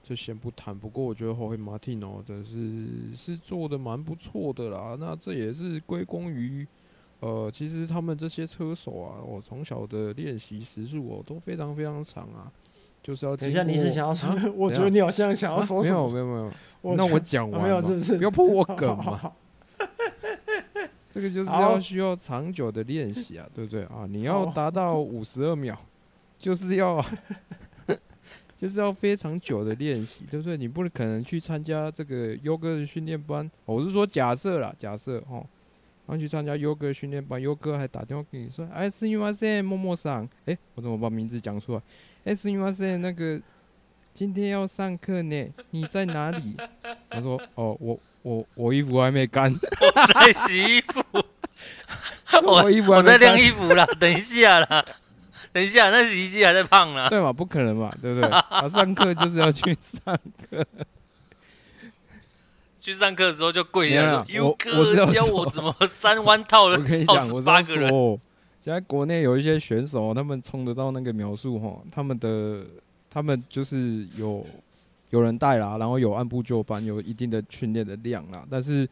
[0.07, 4.95] 就先不谈，不过我觉得后黑马蒂诺，真的是是做的蛮不错的啦。
[4.99, 6.65] 那这也是归功于，
[7.21, 12.51] 呃，其实他们这些车手啊，我从小的练习时数哦都非常非常长啊。
[13.01, 14.29] 就是要等一下，你是想要说？
[14.29, 16.05] 啊、我觉得你好像想要说什么？
[16.05, 16.43] 啊、没有没有
[16.81, 17.81] 没有，那我讲完了，
[18.17, 19.33] 不要破我梗嘛。
[21.11, 24.05] 这个就是要需要长久的练习啊，对不对啊？
[24.07, 25.75] 你要达到五十二秒，
[26.37, 27.03] 就是要。
[28.65, 30.57] 就是要非常久的练习，对不对？
[30.57, 33.47] 你不可能去参加这个优哥的训练班。
[33.65, 35.45] 我是说假设啦，假设哦，
[36.07, 41.81] 然后去参加优哥训练班，优哥还打电话给你说：“哎，是因为现在默默上，哎，我怎么把名字讲出来？
[42.23, 43.39] 哎，是因为现在那个
[44.15, 46.57] 今天要上课呢，你在哪里？”
[47.07, 51.03] 他说：“哦，我我我衣服还没干， 我在洗衣服，
[52.43, 54.83] 我衣服我在晾衣服啦，等一下啦。”
[55.55, 57.07] 等一下，那洗衣机还在胖呢。
[57.09, 57.31] 对嘛？
[57.31, 58.27] 不可能嘛，对不对？
[58.29, 60.19] 啊，上课就是要去上
[60.51, 60.65] 课。
[62.77, 68.19] 去上课的时候就跪下说：“优哥教我怎么三弯套的。”我跟你讲，我跟你说，
[68.61, 72.65] 现在国内有一些选手，他们冲得到那个描述哈，他们的
[73.09, 74.45] 他们就是有
[75.11, 78.85] 有人带啦，然后有按部就班，有一定的训练的量啦，但是。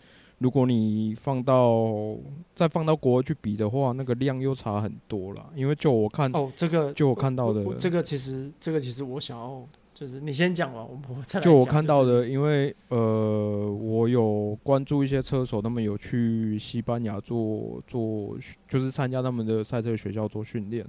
[0.44, 2.18] 如果你放到
[2.54, 5.50] 再放到国外去比的话，那个量又差很多了。
[5.56, 11.44] 因为就我看哦，这个就我看到的，这个其实这个其实我想要就是你先讲完，我我再来讲。
[11.44, 20.86] 就我看到的，因为呃，我有关注一些车手，他们有去西班牙做做，就是参加他们的赛车学校做训练，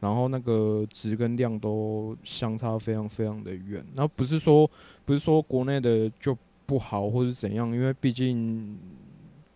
[0.00, 3.84] 然后那个值跟量都相差非常非常的远。
[3.94, 4.66] 然后不是说
[5.04, 6.34] 不是说国内的就。
[6.66, 7.74] 不好，或是怎样？
[7.74, 8.78] 因为毕竟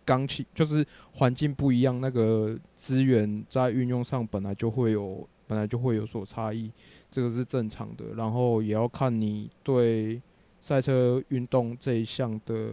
[0.05, 6.71] 刚起就是环境不一样，那个资源在运用上本来就会有，本来就会有所差异，
[7.11, 8.05] 这个是正常的。
[8.15, 10.21] 然后也要看你对
[10.59, 12.71] 赛车运动这一项的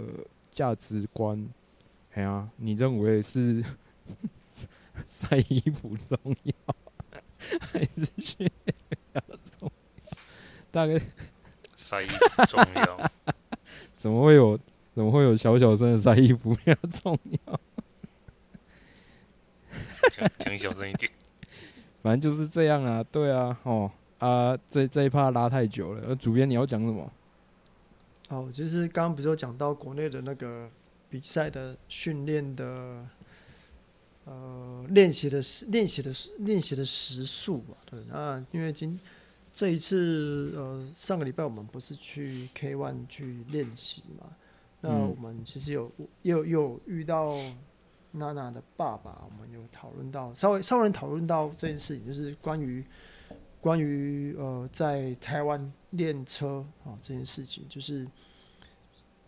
[0.53, 1.47] 价值观。
[2.13, 3.63] 哎呀，你认为是
[5.09, 6.55] 晒衣服重要，
[7.61, 9.21] 还是训练比较
[9.59, 9.71] 重
[10.05, 10.19] 要？
[10.71, 10.99] 大概
[11.75, 13.11] 晒衣服重要。
[14.07, 14.57] 怎么会有？
[14.95, 17.61] 怎么会有小小声的晒衣服比较重要？
[20.13, 21.11] 讲讲小声一点。
[22.03, 23.91] 反正就是这样啊，对啊，哦
[24.21, 26.03] 啊，这这一趴拉太久了。
[26.07, 27.13] 呃，主编你要讲什么？
[28.29, 30.71] 哦，就是刚刚不是有讲到国内的那个
[31.11, 33.05] 比赛的训练的，
[34.25, 37.75] 呃，练习的时练习的练习的时速嘛？
[37.85, 38.97] 对，那因为今。
[39.57, 44.27] 这一次，呃，上个礼拜我们不是去 K One 去练习嘛？
[44.83, 45.91] 那我们其实有
[46.21, 47.35] 又又遇到
[48.11, 52.85] 娜娜的爸爸，我们有讨论到稍微稍微讨论到这件事情，就是关于
[53.59, 58.07] 关于呃在台湾练车啊这件事情，就是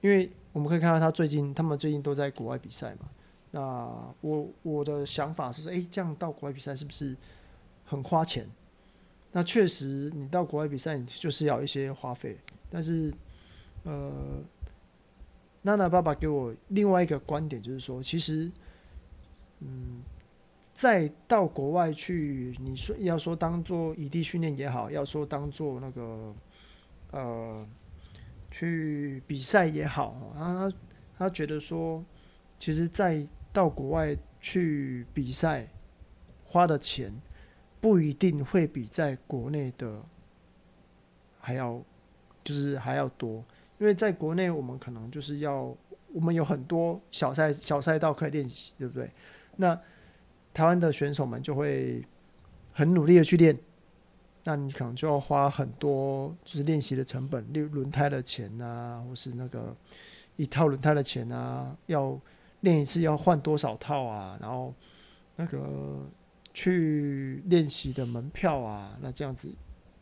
[0.02, 3.08] 因为我们可以看到他最近他们最近都在国外比赛嘛。
[3.50, 7.16] 那我我的想法是说，哎，这样到国外比赛是不是
[7.86, 8.46] 很花钱？
[9.30, 12.36] 那确实，你到国外比赛，你就是要一些花费。
[12.70, 13.12] 但是，
[13.84, 14.42] 呃，
[15.62, 18.50] 娜娜爸爸给我另外一个观点，就是说，其实，
[19.60, 20.02] 嗯，
[20.72, 26.34] 再到国外去，你说要说当做异地训练也好，要说当做那个
[27.10, 27.68] 呃
[28.50, 30.76] 去比赛也好，然后他
[31.18, 32.02] 他觉得说，
[32.58, 35.68] 其实在到国外去比赛
[36.44, 37.12] 花的钱
[37.80, 40.02] 不一定会比在国内的
[41.40, 41.80] 还要
[42.42, 43.44] 就是还要多，
[43.78, 45.74] 因为在国内我们可能就是要
[46.12, 49.10] 我们有很多小赛小赛道可以练习，对不对？
[49.56, 49.78] 那
[50.52, 52.04] 台湾的选手们就会
[52.72, 53.56] 很努力的去练，
[54.44, 59.76] 那你可能就要花很多就是练习的成本，例如轮胎的钱啊，或是那个
[60.36, 62.18] 一套轮胎的钱啊，要
[62.60, 64.74] 练一次要换多少套啊，然后
[65.36, 66.04] 那个
[66.59, 69.49] 去练习的门票啊，那这样子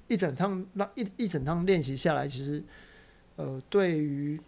[0.09, 2.65] 一整趟那一一整趟练习下来，其实
[3.37, 4.41] 呃对于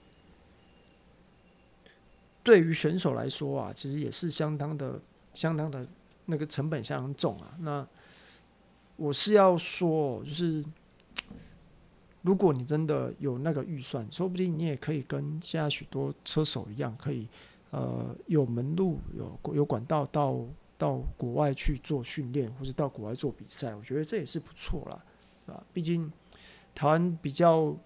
[2.43, 5.01] 对于选手来说啊，其实也是相当的
[5.35, 5.87] 相当的。
[6.31, 7.89] 那个成本相当重啊，那
[8.97, 10.63] 我是要说，就是
[12.21, 17.27] 如果你真的有那个预算，说不定你也可以跟现在许多车手一样，可以
[17.71, 20.45] 呃有门路、有有管道到
[20.79, 25.05] 到国外去做训练，或是到国外做比赛，我觉得这也是不错啦，
[25.53, 26.11] 啊，毕竟
[26.75, 27.77] 台湾比较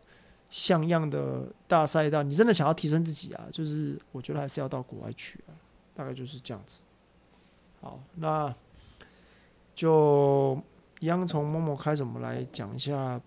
[0.50, 5.57] 像样的大赛道，你真的想要提升自己啊，就是我觉得还是要到国外去啊，
[5.94, 6.81] 大概就是这样子。
[7.81, 8.55] 好，那
[9.74, 10.62] 就
[11.00, 13.18] 一样从默默开始，我们来讲一下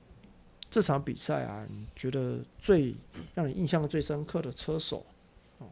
[0.69, 2.95] 这场比赛啊，你觉得最
[3.33, 5.05] 让你印象最深刻的车手？
[5.57, 5.67] 哦，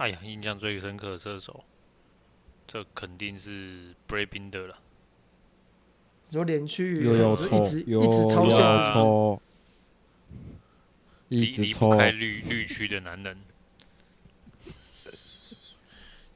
[0.00, 1.62] 哎呀，印象最深刻的射手，
[2.66, 4.78] 这肯定是 Brad Binder 了。
[6.26, 8.58] 你说连续又要一直一直超限
[8.94, 9.42] 制，
[11.28, 13.42] 离离不开绿绿区的男人。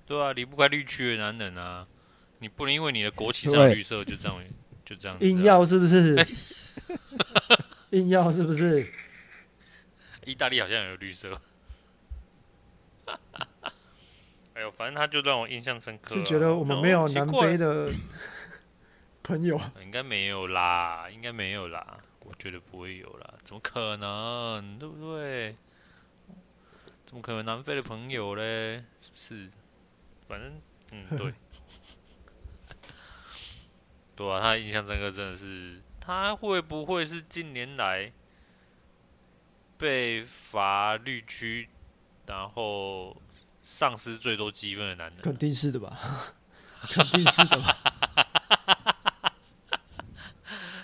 [0.05, 1.89] 对啊，离不开绿区的男人啊！
[2.41, 4.45] 你不能因为你的国旗上绿色就这样
[4.85, 5.27] 就这样子。
[5.27, 6.15] 硬要是不是？
[7.93, 8.87] 硬要是不是？
[10.27, 11.41] 意大利好像有绿色。
[14.71, 16.15] 反正他就让我印象深刻。
[16.15, 17.93] 是觉得我们没有南非的
[19.23, 19.61] 朋友？
[19.83, 24.79] 应该没有啦，应该没有啦，我觉得不会有啦，怎么可能？
[24.79, 25.57] 对不对？
[27.07, 28.85] 怎么可能南非的朋友嘞？
[29.01, 29.51] 是不是？
[30.27, 30.61] 反正，
[30.93, 31.35] 嗯，对，
[34.17, 38.13] 对啊，他印象深刻，真的是他会不会是近年来
[39.77, 41.69] 被罚绿区，
[42.27, 43.17] 然后
[43.65, 45.21] 丧失最多积分的男人？
[45.23, 45.99] 肯定是的吧，
[46.89, 47.77] 肯定是的吧。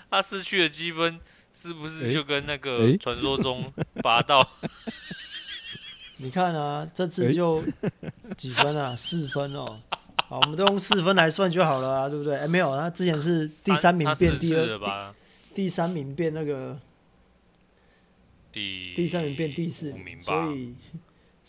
[0.09, 1.17] 他失去的积分
[1.53, 3.71] 是不是就跟那个传说中
[4.03, 4.45] 拔到？
[6.17, 7.63] 你看啊，这次就
[8.37, 8.93] 几分啊？
[8.95, 9.79] 四分哦。
[10.27, 12.37] 好，我们都用四分来算就好了啊，对不对？
[12.37, 15.13] 哎，没有，他之前是第三名变第二，
[15.53, 16.79] 第，第三名变那个
[18.51, 20.75] 第第三名变第四名，所以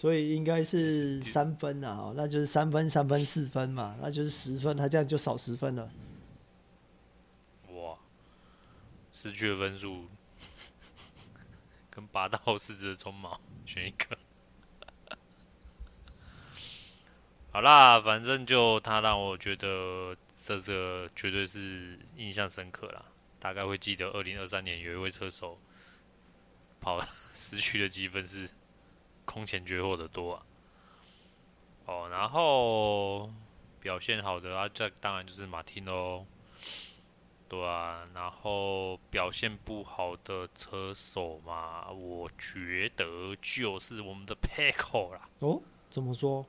[0.02, 5.88] 所以应该是三分啊，那就是三分、三分、四分嘛，那就是十分，他这样就少十分了。
[7.68, 7.96] 哇，
[9.12, 10.08] 失去的分数
[11.88, 14.18] 跟拔到狮子的鬃毛选一个。
[17.52, 23.04] 好啦，反正就他让我觉得这个绝对是印象深刻啦。
[23.38, 25.60] 大概会记得二零二三年有一位车手
[26.80, 27.00] 跑
[27.36, 28.50] 失去的积分是
[29.24, 30.46] 空前绝后的多啊。
[31.86, 33.30] 哦，然后
[33.80, 36.24] 表现好的啊，这当然就是马丁喽。
[37.48, 45.28] 对啊，然后表现不好的车手嘛，我觉得就是我们的 Pecco 啦。
[45.40, 46.46] 哦，怎么说？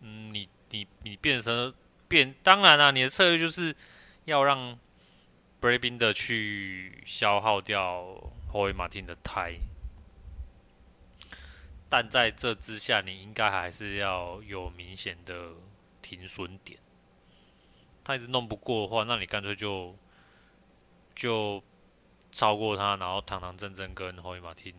[0.00, 1.72] 嗯，你你你变成
[2.08, 3.76] 变，当然啦、啊，你的策略就是
[4.24, 4.76] 要让
[5.60, 8.02] Brad Binder 去消耗掉
[8.50, 9.54] Jorge Martin 的胎，
[11.92, 15.52] 但在这之下，你应该还是要有明显的
[16.00, 16.80] 停损点。
[18.02, 19.94] 他一直弄不过的话，那你干脆就
[21.14, 21.62] 就
[22.30, 24.72] 超过他，然后堂堂正正跟 Jorge Martin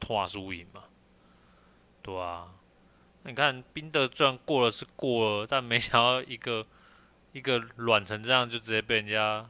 [0.00, 0.86] 拖输赢嘛，
[2.02, 2.54] 对啊。
[3.22, 6.66] 你看，宾德转过了是过了，但没想到一个
[7.30, 9.48] 一个软成这样，就直接被人家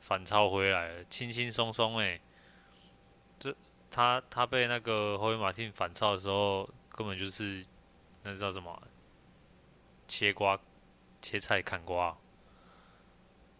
[0.00, 2.20] 反超回来了，轻轻松松诶。
[3.92, 7.64] 他他被那个霍维马汀反超的时候，根本就是
[8.22, 8.82] 那叫什么？
[10.08, 10.58] 切瓜
[11.20, 12.16] 切菜砍瓜。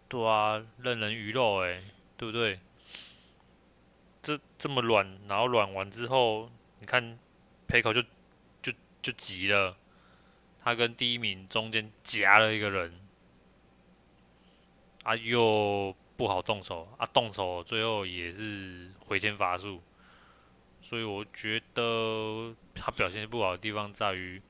[0.08, 1.82] 对啊，任人鱼肉哎，
[2.16, 2.58] 对不对？
[4.22, 7.18] 这这么软，然后软完之后，你看
[7.68, 8.02] Pecco 就。
[8.62, 8.72] 就
[9.02, 9.76] 就急了，
[10.62, 13.00] 他跟第一名中间夹了一个人，
[15.02, 19.82] 啊，又不好动手啊，动手最后也是回天乏术，
[20.82, 24.42] 所以我觉得他表现不好的地方在于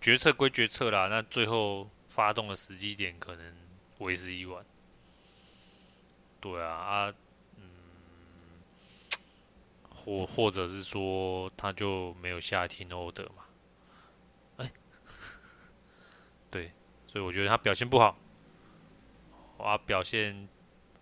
[0.00, 3.56] 决策归决策啦，那最后发动的时机点可能
[3.98, 4.64] 为时已晚。
[6.40, 7.14] 对啊，啊，
[7.56, 7.64] 嗯，
[9.88, 13.44] 或或者是说他就没有下 team order 嘛？
[14.58, 14.72] 哎，
[16.50, 16.72] 对，
[17.06, 18.18] 所以我觉得他表现不好，
[19.58, 20.48] 啊，表现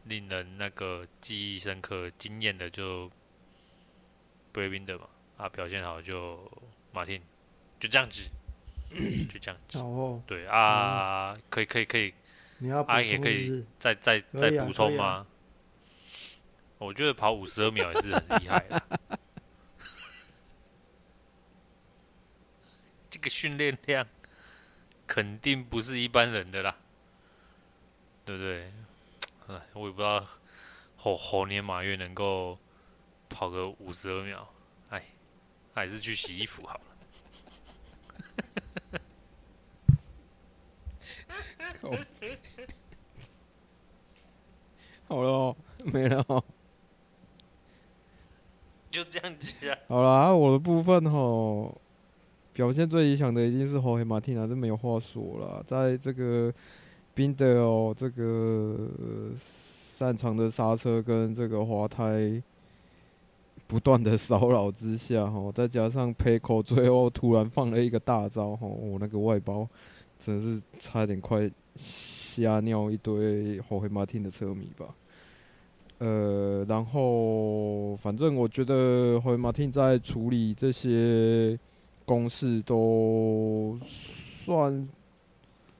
[0.05, 3.11] 令人那个记忆深刻、惊艳的就
[4.53, 6.51] Brad Binder 嘛，啊，表现好就
[6.93, 7.21] 马丁，
[7.79, 8.31] 就这样子，
[9.29, 9.79] 就这样子。
[9.79, 12.13] 哦，对啊，可以可以可以，
[12.87, 15.27] 啊也可以再再再补充吗？
[16.79, 18.83] 我觉得跑五十二秒也是很厉害的，
[23.11, 24.07] 这个训练量
[25.07, 26.77] 肯定不是一般人的啦，
[28.25, 28.73] 对不对？
[29.49, 30.27] 哎，我也不知道
[30.97, 32.59] 猴猴年马月能够
[33.31, 34.47] 跑个五十二秒，
[34.91, 35.03] 哎，
[35.73, 36.81] 还是去洗衣服好了。
[45.09, 46.45] 好了哦，没了哦。
[48.91, 49.79] 就这样子啊。
[49.89, 51.81] 好啦，我的部分吼，
[52.53, 55.65] 表现最理想的一定是侯黑马汀啊，这没有话说了。
[55.67, 56.53] 在这个
[57.15, 58.91] 宾德哦，这个
[59.39, 62.43] 擅长的刹车跟这个滑胎
[63.71, 69.69] 不断的骚扰之下，吼，再加上 Pecco 最后突然放了一个大招，吼，我那个外包
[70.19, 74.93] 真是差点快吓尿一堆霍黑马丁的车迷吧。
[75.99, 81.57] 呃，然后反正我觉得霍马丁在处理这些
[82.05, 83.79] 公事都
[84.45, 84.89] 算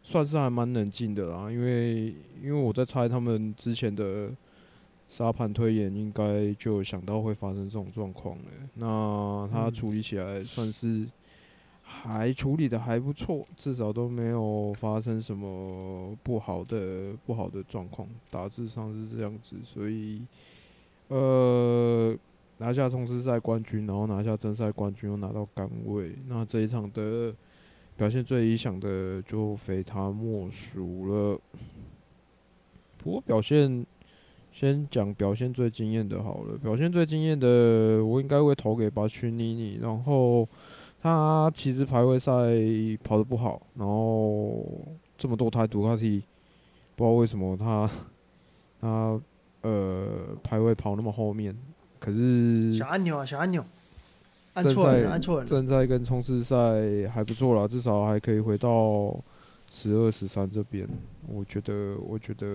[0.05, 4.31] 算是还蛮冷静的啦，因为因为我在猜他们之前的
[5.11, 8.45] 沙盘推演，应该就想到会发生这种状况了。
[8.73, 11.07] 那他处理起来算是。
[11.93, 19.57] 还处理的还不错，至少都没有发生什么不好的不好的状况，大致上是这样子。
[19.65, 20.23] 所以，
[21.09, 22.17] 呃，
[22.59, 27.35] 拿下冲刺赛冠军，然后拿下正赛冠军，又拿到杆位，那这一场的
[27.97, 31.41] 表现最理想的就非他莫属了。
[32.99, 33.85] 不过表现，
[34.53, 40.49] 先讲表现最惊艳的好了，表现最惊艳的，我应该会投给巴区妮妮，然后。
[41.03, 42.31] 他其实排位赛
[43.03, 44.63] 跑得不好，然后
[45.17, 46.23] 这么多台杜卡迪，
[46.95, 47.91] 不知道为什么他
[48.83, 49.19] 他
[49.63, 51.57] 呃排位跑那么后面，
[51.99, 53.65] 可是小按钮啊，小按钮，
[54.53, 55.47] 按错了，按错了。
[55.47, 59.19] 正赛跟冲刺赛还不错啦，至少还可以回到
[59.71, 60.87] 十二十三这边，
[61.27, 62.55] 我觉得，我觉得。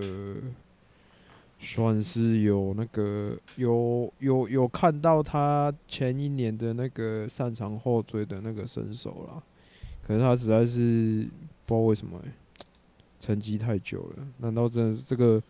[1.58, 9.42] 算是有那个有有有看到他前一年的那个擅长后追的那个身手啦，
[10.06, 11.28] 可是他实在是
[11.66, 12.32] 不知道为什么、欸，
[13.20, 14.28] 沉寂太久了。
[14.38, 15.42] 难道真的是这个？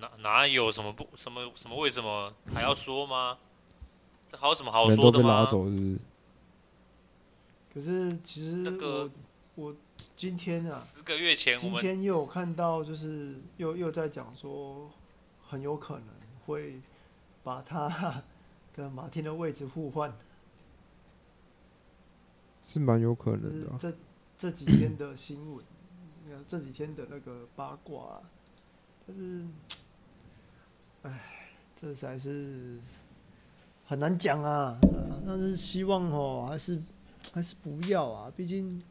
[0.00, 3.38] 哪哪有什么不什么什么为什么还要说吗？
[4.30, 5.02] 这还有什么好说的吗？
[5.02, 5.98] 人都被拉走是不是？
[7.72, 9.10] 可是其实那个
[9.54, 9.74] 我
[10.14, 14.90] 今天啊，十个月前，今天又有看到，就是又又在讲说。
[15.54, 16.08] 很有可能
[16.44, 16.80] 会
[17.44, 18.24] 把他
[18.74, 20.12] 跟马天的位置互换，
[22.64, 23.76] 是蛮有可能的、啊。
[23.78, 23.94] 这
[24.36, 25.64] 这几天的新闻，
[26.48, 28.20] 这几天的那个八卦，
[29.06, 29.46] 但是，
[31.02, 31.20] 哎，
[31.76, 32.80] 这才是
[33.86, 34.76] 很难讲啊。
[35.24, 36.82] 但是希望哦，还是
[37.32, 38.82] 还是不要啊，毕竟。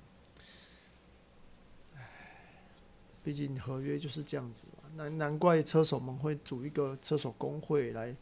[3.22, 8.16] 毕竟合约就是这样子嘛，难难怪车手们会组一个车手工会来，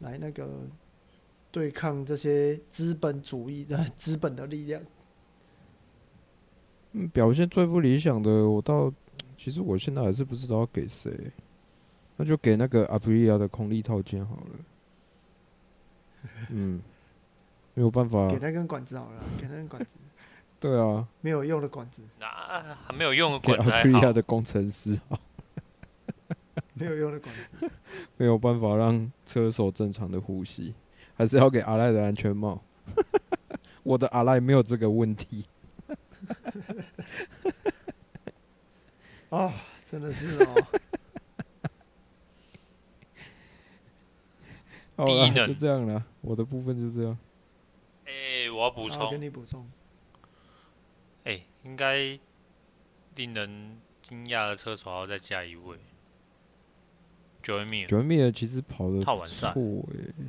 [0.00, 0.48] 来那个
[1.50, 4.82] 对抗这些资本主义的 资本的力量。
[6.92, 8.92] 嗯，表现最不理想的，我倒
[9.36, 11.10] 其实我现在还是不知道要给谁，
[12.16, 14.46] 那就给那个阿普利亚的空力套件好了。
[16.50, 16.80] 嗯，
[17.74, 19.90] 没有办法，给他根管子好了，给他根管子。
[20.58, 25.18] 对啊，没有用的管子，啊，还没有用的管子，给亚的工程师好，
[26.78, 27.70] 没有用的管子，
[28.18, 30.74] 没有办法让车手正常的呼吸，
[31.14, 32.62] 还是要给阿赖的安全帽。
[33.82, 35.46] 我的阿赖没有这个问题。
[39.30, 39.50] 哦，
[39.88, 40.54] 真的是哦。
[44.96, 47.18] 好了，就这样了，我的部分就这样。
[48.04, 49.66] 哎、欸，我要补充，给你补充。
[51.24, 52.18] 哎应该
[53.16, 55.78] 令人惊讶的车手还要再加一位。
[57.46, 59.54] 九米尔，九米尔其实跑的套完赛，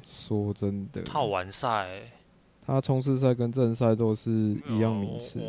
[0.05, 2.11] 说真的，套完赛，
[2.63, 5.41] 他冲刺赛跟正赛都是一样名次。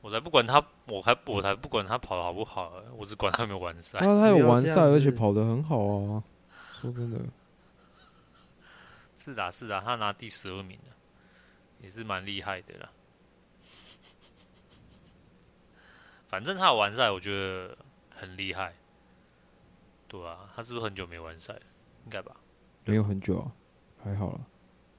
[0.00, 3.98] 我，才不管他，我还我才不管他跑的好不好，我只管他有没有完赛。
[3.98, 6.24] 他他有完赛，而且跑的很好啊。
[6.80, 7.20] 说真的，
[9.18, 10.78] 是的，是的，他拿第十二名
[11.82, 12.90] 也是蛮厉害的啦。
[16.28, 17.76] 反正他有完赛，我觉得
[18.08, 18.72] 很厉害。
[20.14, 21.52] 对啊，他是不是很久没完赛？
[22.04, 22.36] 应该吧。
[22.84, 23.50] 没有很久啊，
[24.00, 24.40] 还好了。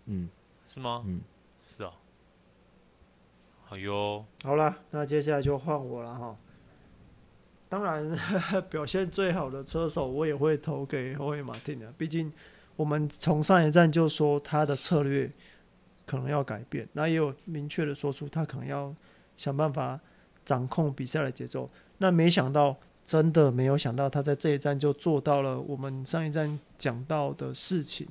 [0.08, 0.28] 嗯，
[0.68, 1.04] 是吗？
[1.06, 1.22] 嗯，
[1.78, 1.94] 是啊。
[3.64, 4.26] 好哟。
[4.44, 6.36] 好了，那接下来就换我了哈。
[7.70, 11.90] 当然呵呵， 表现最好的车手，我也会投给后卫马丁的。
[11.94, 12.30] 毕竟
[12.76, 15.32] 我们从上一站就说他的策略
[16.06, 18.94] 可能要改变，那也有明确的说出他可能要
[19.38, 19.98] 想办法
[20.44, 21.70] 掌控比赛的节奏。
[22.00, 22.76] 那没想到。
[23.06, 28.08] 真的没有想到，他在这一站就做到了我们上一站讲到的事情。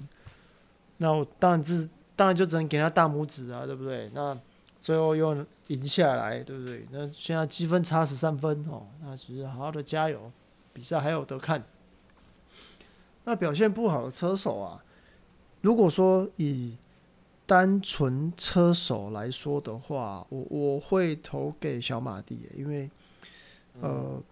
[0.99, 4.09] 那我当然是，当然就只能给他大拇指啊，对不对？
[4.15, 4.39] 那
[4.81, 6.87] 最后又赢下来，对不对？
[6.93, 10.31] 那现在积分差十三分哦，那只是好好的加油，
[10.73, 11.65] 比赛还有得看。
[13.25, 14.85] 那表现不好的车手啊，
[15.63, 16.77] 如果说以
[17.47, 22.89] 单纯车手来说的话，我我会投给小马蒂，因为
[23.81, 24.23] 呃。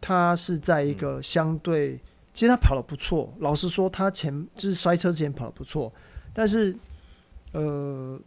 [0.00, 2.00] 他是在一个相对，嗯、
[2.32, 3.34] 其实他跑的不错。
[3.40, 5.92] 老实说，他前就是摔车之前跑的不错，
[6.32, 6.74] 但是，
[7.52, 8.18] 呃，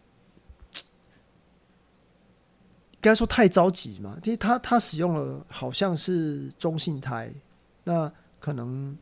[2.99, 4.17] 该说太着急嘛。
[4.21, 7.31] 其实他他使用了好像是中性胎，
[7.85, 8.95] 那可能，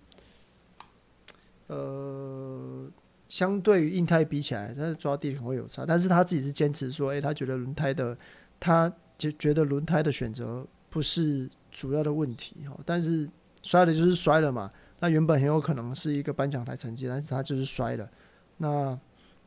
[1.68, 2.88] 呃，
[3.28, 5.86] 相对于硬胎比起来，他的抓地力会有差。
[5.86, 8.16] 但是他自己是坚持说，哎、欸，他觉得轮胎的，
[8.60, 11.50] 他就觉得轮胎的选择不是。
[11.72, 13.30] 主要的问题哦，但是
[13.62, 14.72] 摔了就是摔了嘛。
[15.00, 18.10] 那原本很有可能是一个颁奖台成绩，但是他就是摔了。
[18.58, 19.00] 那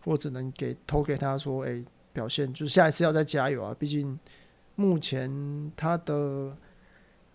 [0.05, 3.77] 我只能给投给他说，哎、表现就是下一次要再加油啊。
[3.79, 4.18] 毕竟
[4.75, 6.57] 目前他的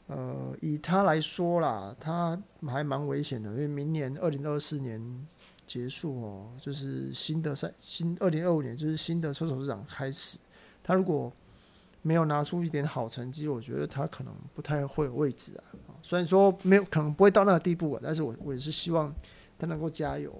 [0.07, 5.27] 呃，以他来说啦，他还蛮危险的，因为明年二零二四年
[5.67, 10.38] 结束哦，就是新的赛新二零二五年就是新的车手市场开始。
[10.81, 11.31] 他如果
[12.07, 15.75] 没有拿出一点好成绩，我觉得他可能不太会有位置啊。
[16.01, 19.13] 虽然说没有，可能不会到那个地步啊，但是我我也是希望
[19.59, 20.33] 他能够加油。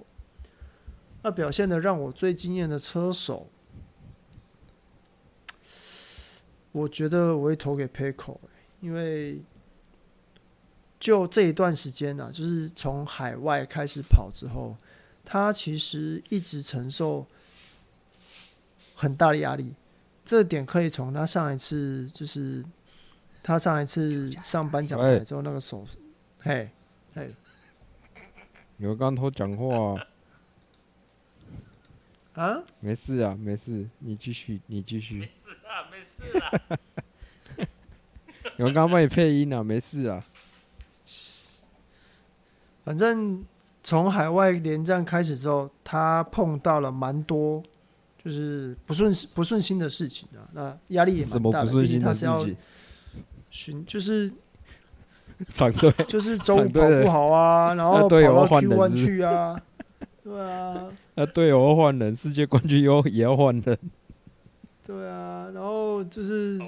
[1.22, 3.50] 那表现的让我最惊艳的车手，
[6.72, 8.38] 我觉得我会投给 Pecco，
[8.80, 9.42] 因为
[10.98, 14.74] 就这一段时间呢、啊，就是从海外开始跑之后，
[15.22, 17.26] 他其实一直承受
[18.94, 19.74] 很大的压力。
[20.28, 22.62] 这点可以从他上一次，就是
[23.42, 25.86] 他上一次上颁奖台之后那个手，
[26.42, 26.68] 嘿，
[27.14, 27.34] 嘿，
[28.76, 29.98] 有刚偷讲话
[32.34, 32.44] 啊？
[32.44, 32.62] 啊？
[32.80, 35.20] 没事啊，没事，你继续，你继续。
[35.20, 36.52] 没事啊，没事啊。
[38.58, 40.22] 有人刚刚帮你配音啊，没事啊。
[42.84, 43.42] 反正
[43.82, 47.62] 从海外连战开始之后，他碰到了蛮多。
[48.24, 51.72] 就是不顺不顺心的事情啊，那压力也蛮大的。
[51.72, 52.46] 毕竟他是要
[53.50, 54.30] 寻，就是
[55.48, 59.60] 反对， 就是中午跑不好啊，然后跑到 Q 弯去啊，
[60.22, 60.88] 对啊。
[61.14, 63.78] 那队友要换人，世界冠军又也要换人，
[64.86, 65.50] 对啊。
[65.54, 66.60] 然后就是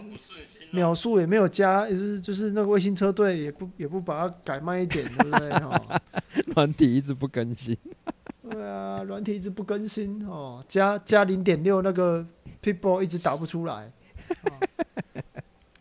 [0.70, 5.50] 秒数也没有加，也是就是那个卫星车队也不也不把它改慢一点，对不对？
[5.50, 6.00] 哈，
[6.56, 7.76] 软体一直不更新。
[8.50, 12.26] 对啊，软体一直不更新哦，加加零点六那个
[12.62, 13.92] Pitbull 一直打不出来。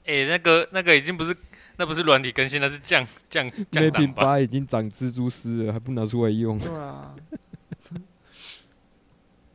[0.05, 1.35] 哎、 欸，那个那个已经不是，
[1.77, 4.23] 那不是软体更新，那是降降降档吧？
[4.23, 6.59] 八已经长蜘蛛丝了，还不拿出来用？
[6.59, 7.15] 对啊。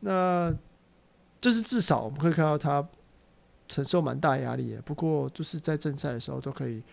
[0.01, 0.53] 那
[1.39, 2.85] 就是至少我们可以看到他
[3.67, 6.83] 承受蛮大压力的，不过就是在正赛的时候都可以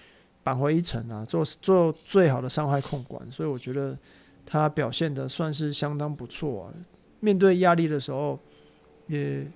[0.43, 3.99] 扳回一城啊，做做最好的伤害控管，所以我觉得。
[4.45, 6.75] 他表现的算是相当不错啊，
[7.21, 8.39] 面对压力的时候
[9.07, 9.47] 也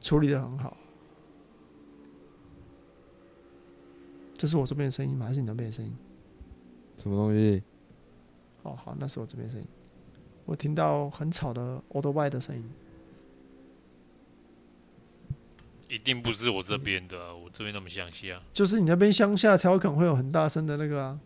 [0.00, 0.76] 处理的很好。
[4.34, 5.26] 这是我这边的声音吗？
[5.26, 5.94] 还是你那边的声音？
[6.96, 7.62] 什么东西？
[8.62, 9.68] 哦，好，那是我这边的声音。
[10.44, 12.70] 我听到很吵的 Old Y 的声音。
[15.88, 18.40] 一定不是我这边的，啊，我这边那么乡下。
[18.52, 21.20] 就是你那边乡下才有可能会有很大声的那个啊。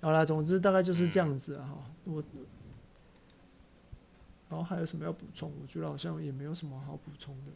[0.00, 1.74] 好啦，总之大概就是这样子啊。
[2.04, 2.22] 我，
[4.48, 5.52] 然后还有什么要补充？
[5.60, 7.52] 我觉得好像也没有什么好补充的。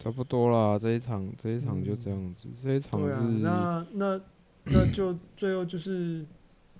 [0.00, 3.46] 差不多啦，这一场这一场就这样子，嗯、这一场是。
[3.46, 4.20] 啊、那那
[4.66, 6.26] 那就最后就是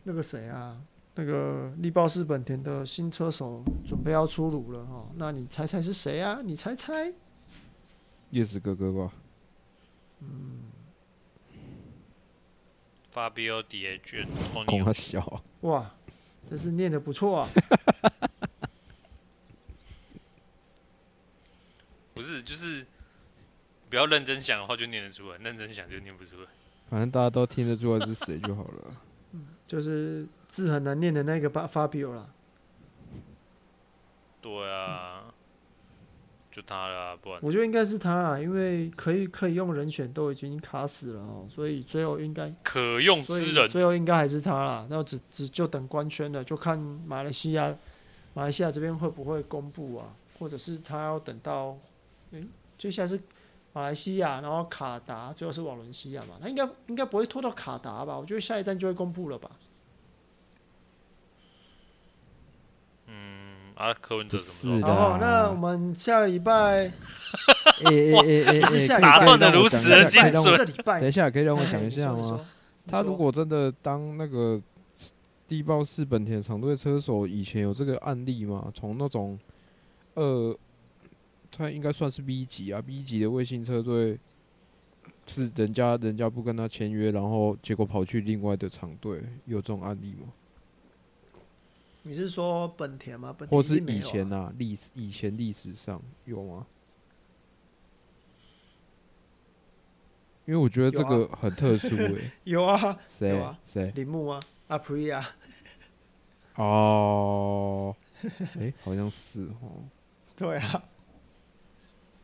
[0.02, 0.78] 那个谁啊，
[1.14, 6.42] 那个力豹式本田的新车手准备要出炉了哈，那你猜猜是谁啊？
[6.42, 7.14] 你猜猜？
[8.30, 9.12] 叶子哥哥吧。
[10.20, 10.73] 嗯。
[13.14, 13.62] Fabio。
[14.66, 15.40] 公他小。
[15.60, 15.94] 哇，
[16.50, 17.48] 这是念的不错啊。
[22.12, 22.84] 不是，就是
[23.88, 26.48] 不要认真想的话就念得出来，认真想就念不出来。
[26.90, 29.00] 反正大家都听得出来是谁就好了。
[29.66, 32.28] 就是字很难念的那个巴 Fabio 啦。
[34.40, 35.33] 对啊，
[36.54, 37.40] 就他了，不然。
[37.42, 44.86] 我觉得应该是他啊，因为可以可以用人选都已经卡死了哦，所以最后应该可用之人，最后应该还是他啦。
[44.88, 47.76] 然后只只就等官宣了，就看马来西亚
[48.34, 51.76] 马来西亚这边会不会公布啊，或者是他要等到。
[52.30, 52.44] 诶，
[52.78, 53.20] 接下来是
[53.72, 56.36] 马来西亚，然后卡达，最后是瓦伦西亚嘛？
[56.40, 58.16] 他应该应该不会拖到卡达吧？
[58.16, 59.50] 我觉得下一站就会公布了吧。
[63.06, 63.43] 嗯，
[63.74, 64.80] 啊，柯文哲什么？
[64.80, 66.90] 然后那我们下个 礼拜，
[69.00, 70.56] 打断的如此的精准。
[70.56, 72.40] 这礼拜，等一下可以让我讲一下 吗？
[72.86, 74.60] 他如果真的当那个
[75.48, 78.70] 地豹式本田厂队车手，以前有这个案例吗？
[78.74, 79.38] 从那种
[80.14, 80.56] 呃。
[81.56, 84.18] 他应该算是 B 级啊，B 级的卫星车队
[85.24, 90.32] 是人家人家不跟他签约，然后结果跑去另外的厂队，有这种案例吗？
[92.06, 93.34] 你是说本田吗？
[93.36, 96.66] 本田啊、或是以前啊，历史以前历史上有吗？
[100.44, 102.30] 因为我觉得这个很特殊诶、 欸。
[102.44, 103.58] 有啊，谁啊？
[103.64, 103.90] 谁？
[103.94, 104.38] 铃木啊，
[104.68, 105.26] 阿普利亚。
[106.56, 107.96] 哦，
[108.60, 109.82] 哎，好像是哦。
[110.36, 110.84] 对啊。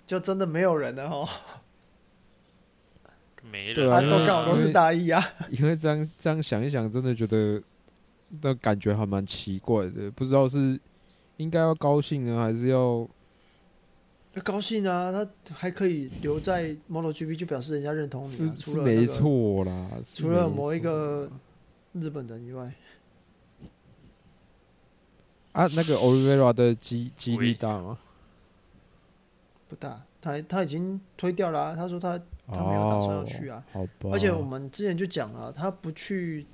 [0.07, 1.27] 就真的没有人了哦，
[3.51, 5.25] 没人，啊，都刚好都是大一啊。
[5.49, 7.63] 因为这样这样想一想，真的觉得
[8.43, 10.79] 那感觉还蛮奇怪的，不知道是
[11.39, 13.09] 应该要高兴呢，还是要
[14.35, 15.11] 要高兴啊？
[15.11, 21.29] 他还可以留在 Model GP，就表示人家认同你，是没错啦，除了某一个
[21.93, 22.73] 日本人以外，
[25.53, 27.99] 啊，那个 Oliveira 的几几率大吗？
[29.69, 31.77] 不大，他他已经推掉了、啊。
[31.77, 32.17] 他说他
[32.47, 33.65] 他没有打算要去啊。
[33.73, 36.47] 哦、而且我们之前就讲了，他不去，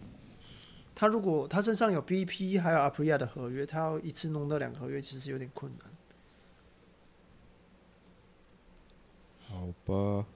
[0.97, 5.93] 他如果他身上有 BP 还有 Aprilia 的合约，他要一次弄到两个合约，其实有点困难。
[9.47, 10.27] 好吧，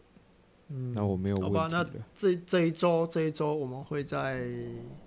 [0.68, 1.56] 嗯，那我没有问题。
[1.56, 1.84] 好吧，那
[2.14, 4.46] 这这一周这一周我们会在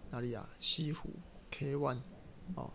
[0.09, 0.49] 哪里啊？
[0.57, 1.11] 西湖
[1.51, 1.99] K One
[2.55, 2.71] 哦。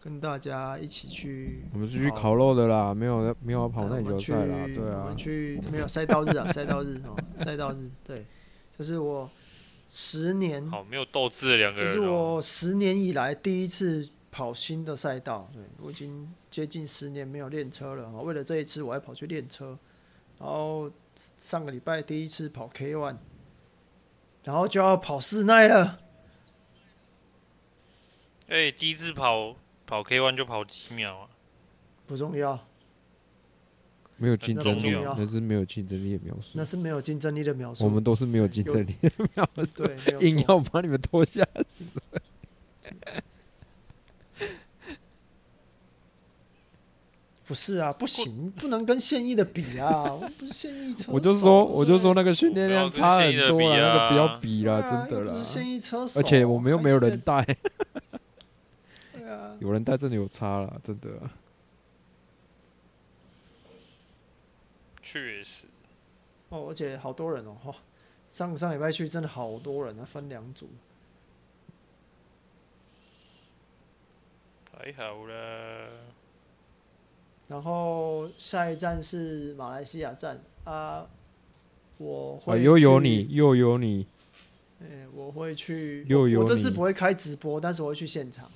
[0.00, 8.24] 跟大家一起去，我们是去烤肉的啦，没有没有跑耐久赛啦，对啊，我们去没有赛道日啊，赛道日哦，赛道日，对，
[8.76, 9.28] 这是我
[9.88, 19.78] 十年好没有斗志的两个人，这是我十年以来第一次跑新的赛道，对，我已经接近十年没有练车了，为了这一次我还跑去练车，
[20.38, 20.90] 然后
[21.38, 23.16] 上个礼拜第一次跑 K One，
[24.44, 25.98] 然后就要跑室内了，
[28.48, 29.56] 哎，第一次跑。
[29.88, 31.28] 跑 K one 就跑几秒啊？
[32.06, 32.67] 不重要，
[34.18, 36.50] 没有竞争力，那是没有竞争力的描述。
[36.52, 37.84] 那是没有竞争力的描述。
[37.84, 39.96] 我们都是没有竞争力的描述，对，
[40.28, 42.02] 硬要把你们拖下水。
[47.46, 50.12] 不是啊，不行，不能跟现役的比啊！
[50.12, 55.34] 我不是现役车手，我就说，我就说那个训练量差很多啊，那个不要比了，真的啦。
[55.42, 57.46] 现役车手，而且我们又没有人带。
[59.60, 61.08] 有人带真的有差了，真的。
[65.10, 65.64] 确实。
[66.50, 67.74] 哦，而且好多人哦，哈，
[68.28, 70.68] 上上礼拜去真的好多人啊，分两组。
[74.70, 75.88] 还好啦。
[77.48, 81.06] 然后下一站是马来西亚站啊，
[81.96, 84.06] 我会又有你，又有你。
[84.80, 86.36] 欸，我会去，又有你。
[86.36, 88.50] 我这次不会开直播，但是我会去现场。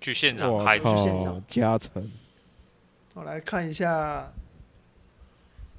[0.00, 2.10] 去现场拍，去现场加成。
[3.14, 4.32] 我来看一下，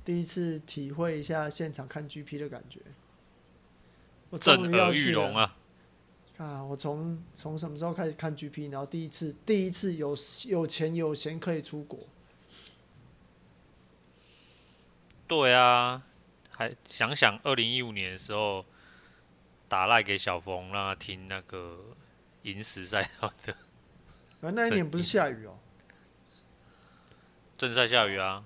[0.05, 2.79] 第一次体会一下现场看 GP 的感觉。
[4.29, 5.55] 我震耳欲聋啊！
[6.37, 8.71] 啊，我从从什么时候开始看 GP？
[8.71, 10.15] 然后第一次，第一次有
[10.47, 11.99] 有钱有闲可以出国。
[15.27, 16.03] 对啊，
[16.51, 18.65] 还想想二零一五年的时候，
[19.67, 21.95] 打赖给小峰，让他听那个
[22.43, 23.55] 银石赛道的。
[24.39, 25.57] 那一年不是下雨哦，
[27.57, 28.43] 正在下雨啊。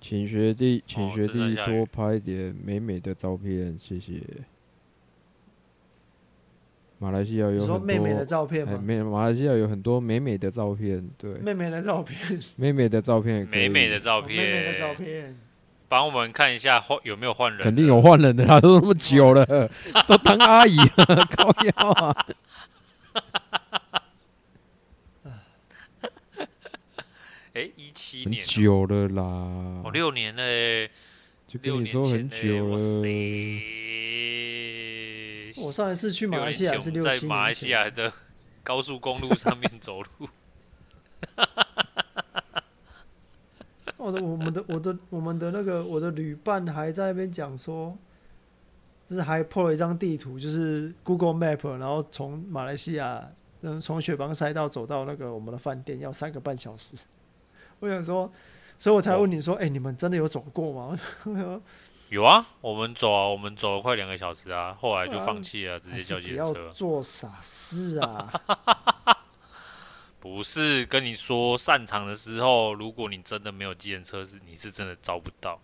[0.00, 4.20] 请学弟，请学弟多拍一点美美的照片，谢谢。
[6.98, 8.80] 马来西亚有很多说妹妹的照片哎，吗？
[8.82, 12.18] 美马来西亚有很多美美的照片，对，妹妹的照片，
[12.56, 15.36] 美美的照片美美的照片，美美的，照片。
[15.88, 18.00] 帮我们看一下换有没有换人，肯定有。
[18.02, 19.46] 换人的啦，都那么久了，
[20.08, 22.26] 都当阿姨了，高腰啊！
[27.54, 27.90] 哎，一
[28.24, 28.32] 七很
[28.64, 29.22] 久了啦，
[29.84, 30.90] 哦，六年嘞，
[31.46, 32.78] 就跟六年你说很前嘞，哇久了。
[33.02, 33.62] 塞！
[35.62, 37.70] 我上一次去马来西亚前我们在是六七马来西前。
[37.70, 38.12] 亚的
[38.62, 40.28] 高速公路上面走路，
[43.96, 47.96] 我的我们的我的我们的那个我的旅伴还在那边讲说，
[49.08, 53.30] 就是还 po 了一张地图，就是 Google Map，然后从马来西亚，
[53.62, 56.96] 嗯，从雪邦赛道走到那个我们的饭店要三个半小时。
[57.80, 58.32] 我想说，
[58.78, 60.98] 所以我才问你说，哎、你们真的有走过吗？
[62.08, 66.70] 有啊，我们走啊，我们走了快两个小时啊，后来就放弃了，直接叫计程车。
[66.72, 68.32] 做傻事啊！
[70.20, 75.60] 不是跟你说散场的时候，如果你真的没有计程车，是你是真的招不到。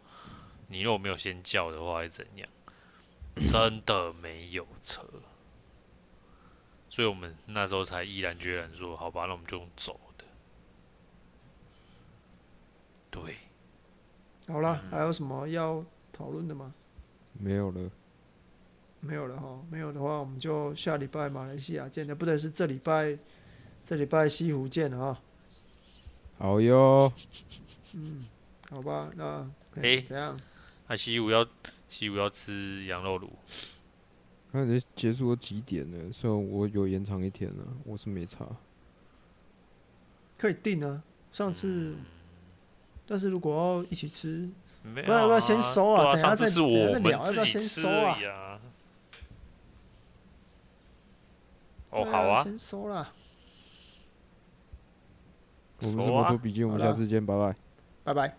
[0.68, 2.48] 你如果没有先叫的话，会怎样？
[3.48, 5.02] 真的没有车，
[6.90, 10.24] 所以我们那时候才毅然决然说：“好吧，那我们就用走的。”
[13.12, 13.36] 对，
[14.48, 16.72] 好了，还有什么要讨论的吗？
[17.34, 17.90] 没有了，
[19.00, 23.18] 没有了哈，没有的话，我们就下礼拜马来西亚见的，不对，是这礼拜，
[23.84, 25.20] 这礼拜西湖见了哈。
[26.38, 27.12] 好哟，
[27.92, 28.26] 嗯
[28.70, 29.46] 好吧，那
[29.82, 30.40] 诶怎样？
[30.88, 31.46] 那西湖要
[31.88, 33.30] 西湖要吃羊肉炉，
[34.52, 36.10] 那你结束都几点了？
[36.10, 38.46] 虽然我有延长一天了，我是没差。
[40.38, 41.02] 可以定啊。
[41.32, 41.94] 上次，
[43.06, 44.48] 但是如果要一起吃，
[44.82, 48.60] 没有不要不要先收啊对等下再再们聊要不要先自己吃收啊而已啊。
[51.90, 53.12] 哦，好啊，先收啦，
[55.80, 57.56] 我们是熟啊摩托笔记，我们下次见，拜拜。
[58.04, 58.36] 拜拜。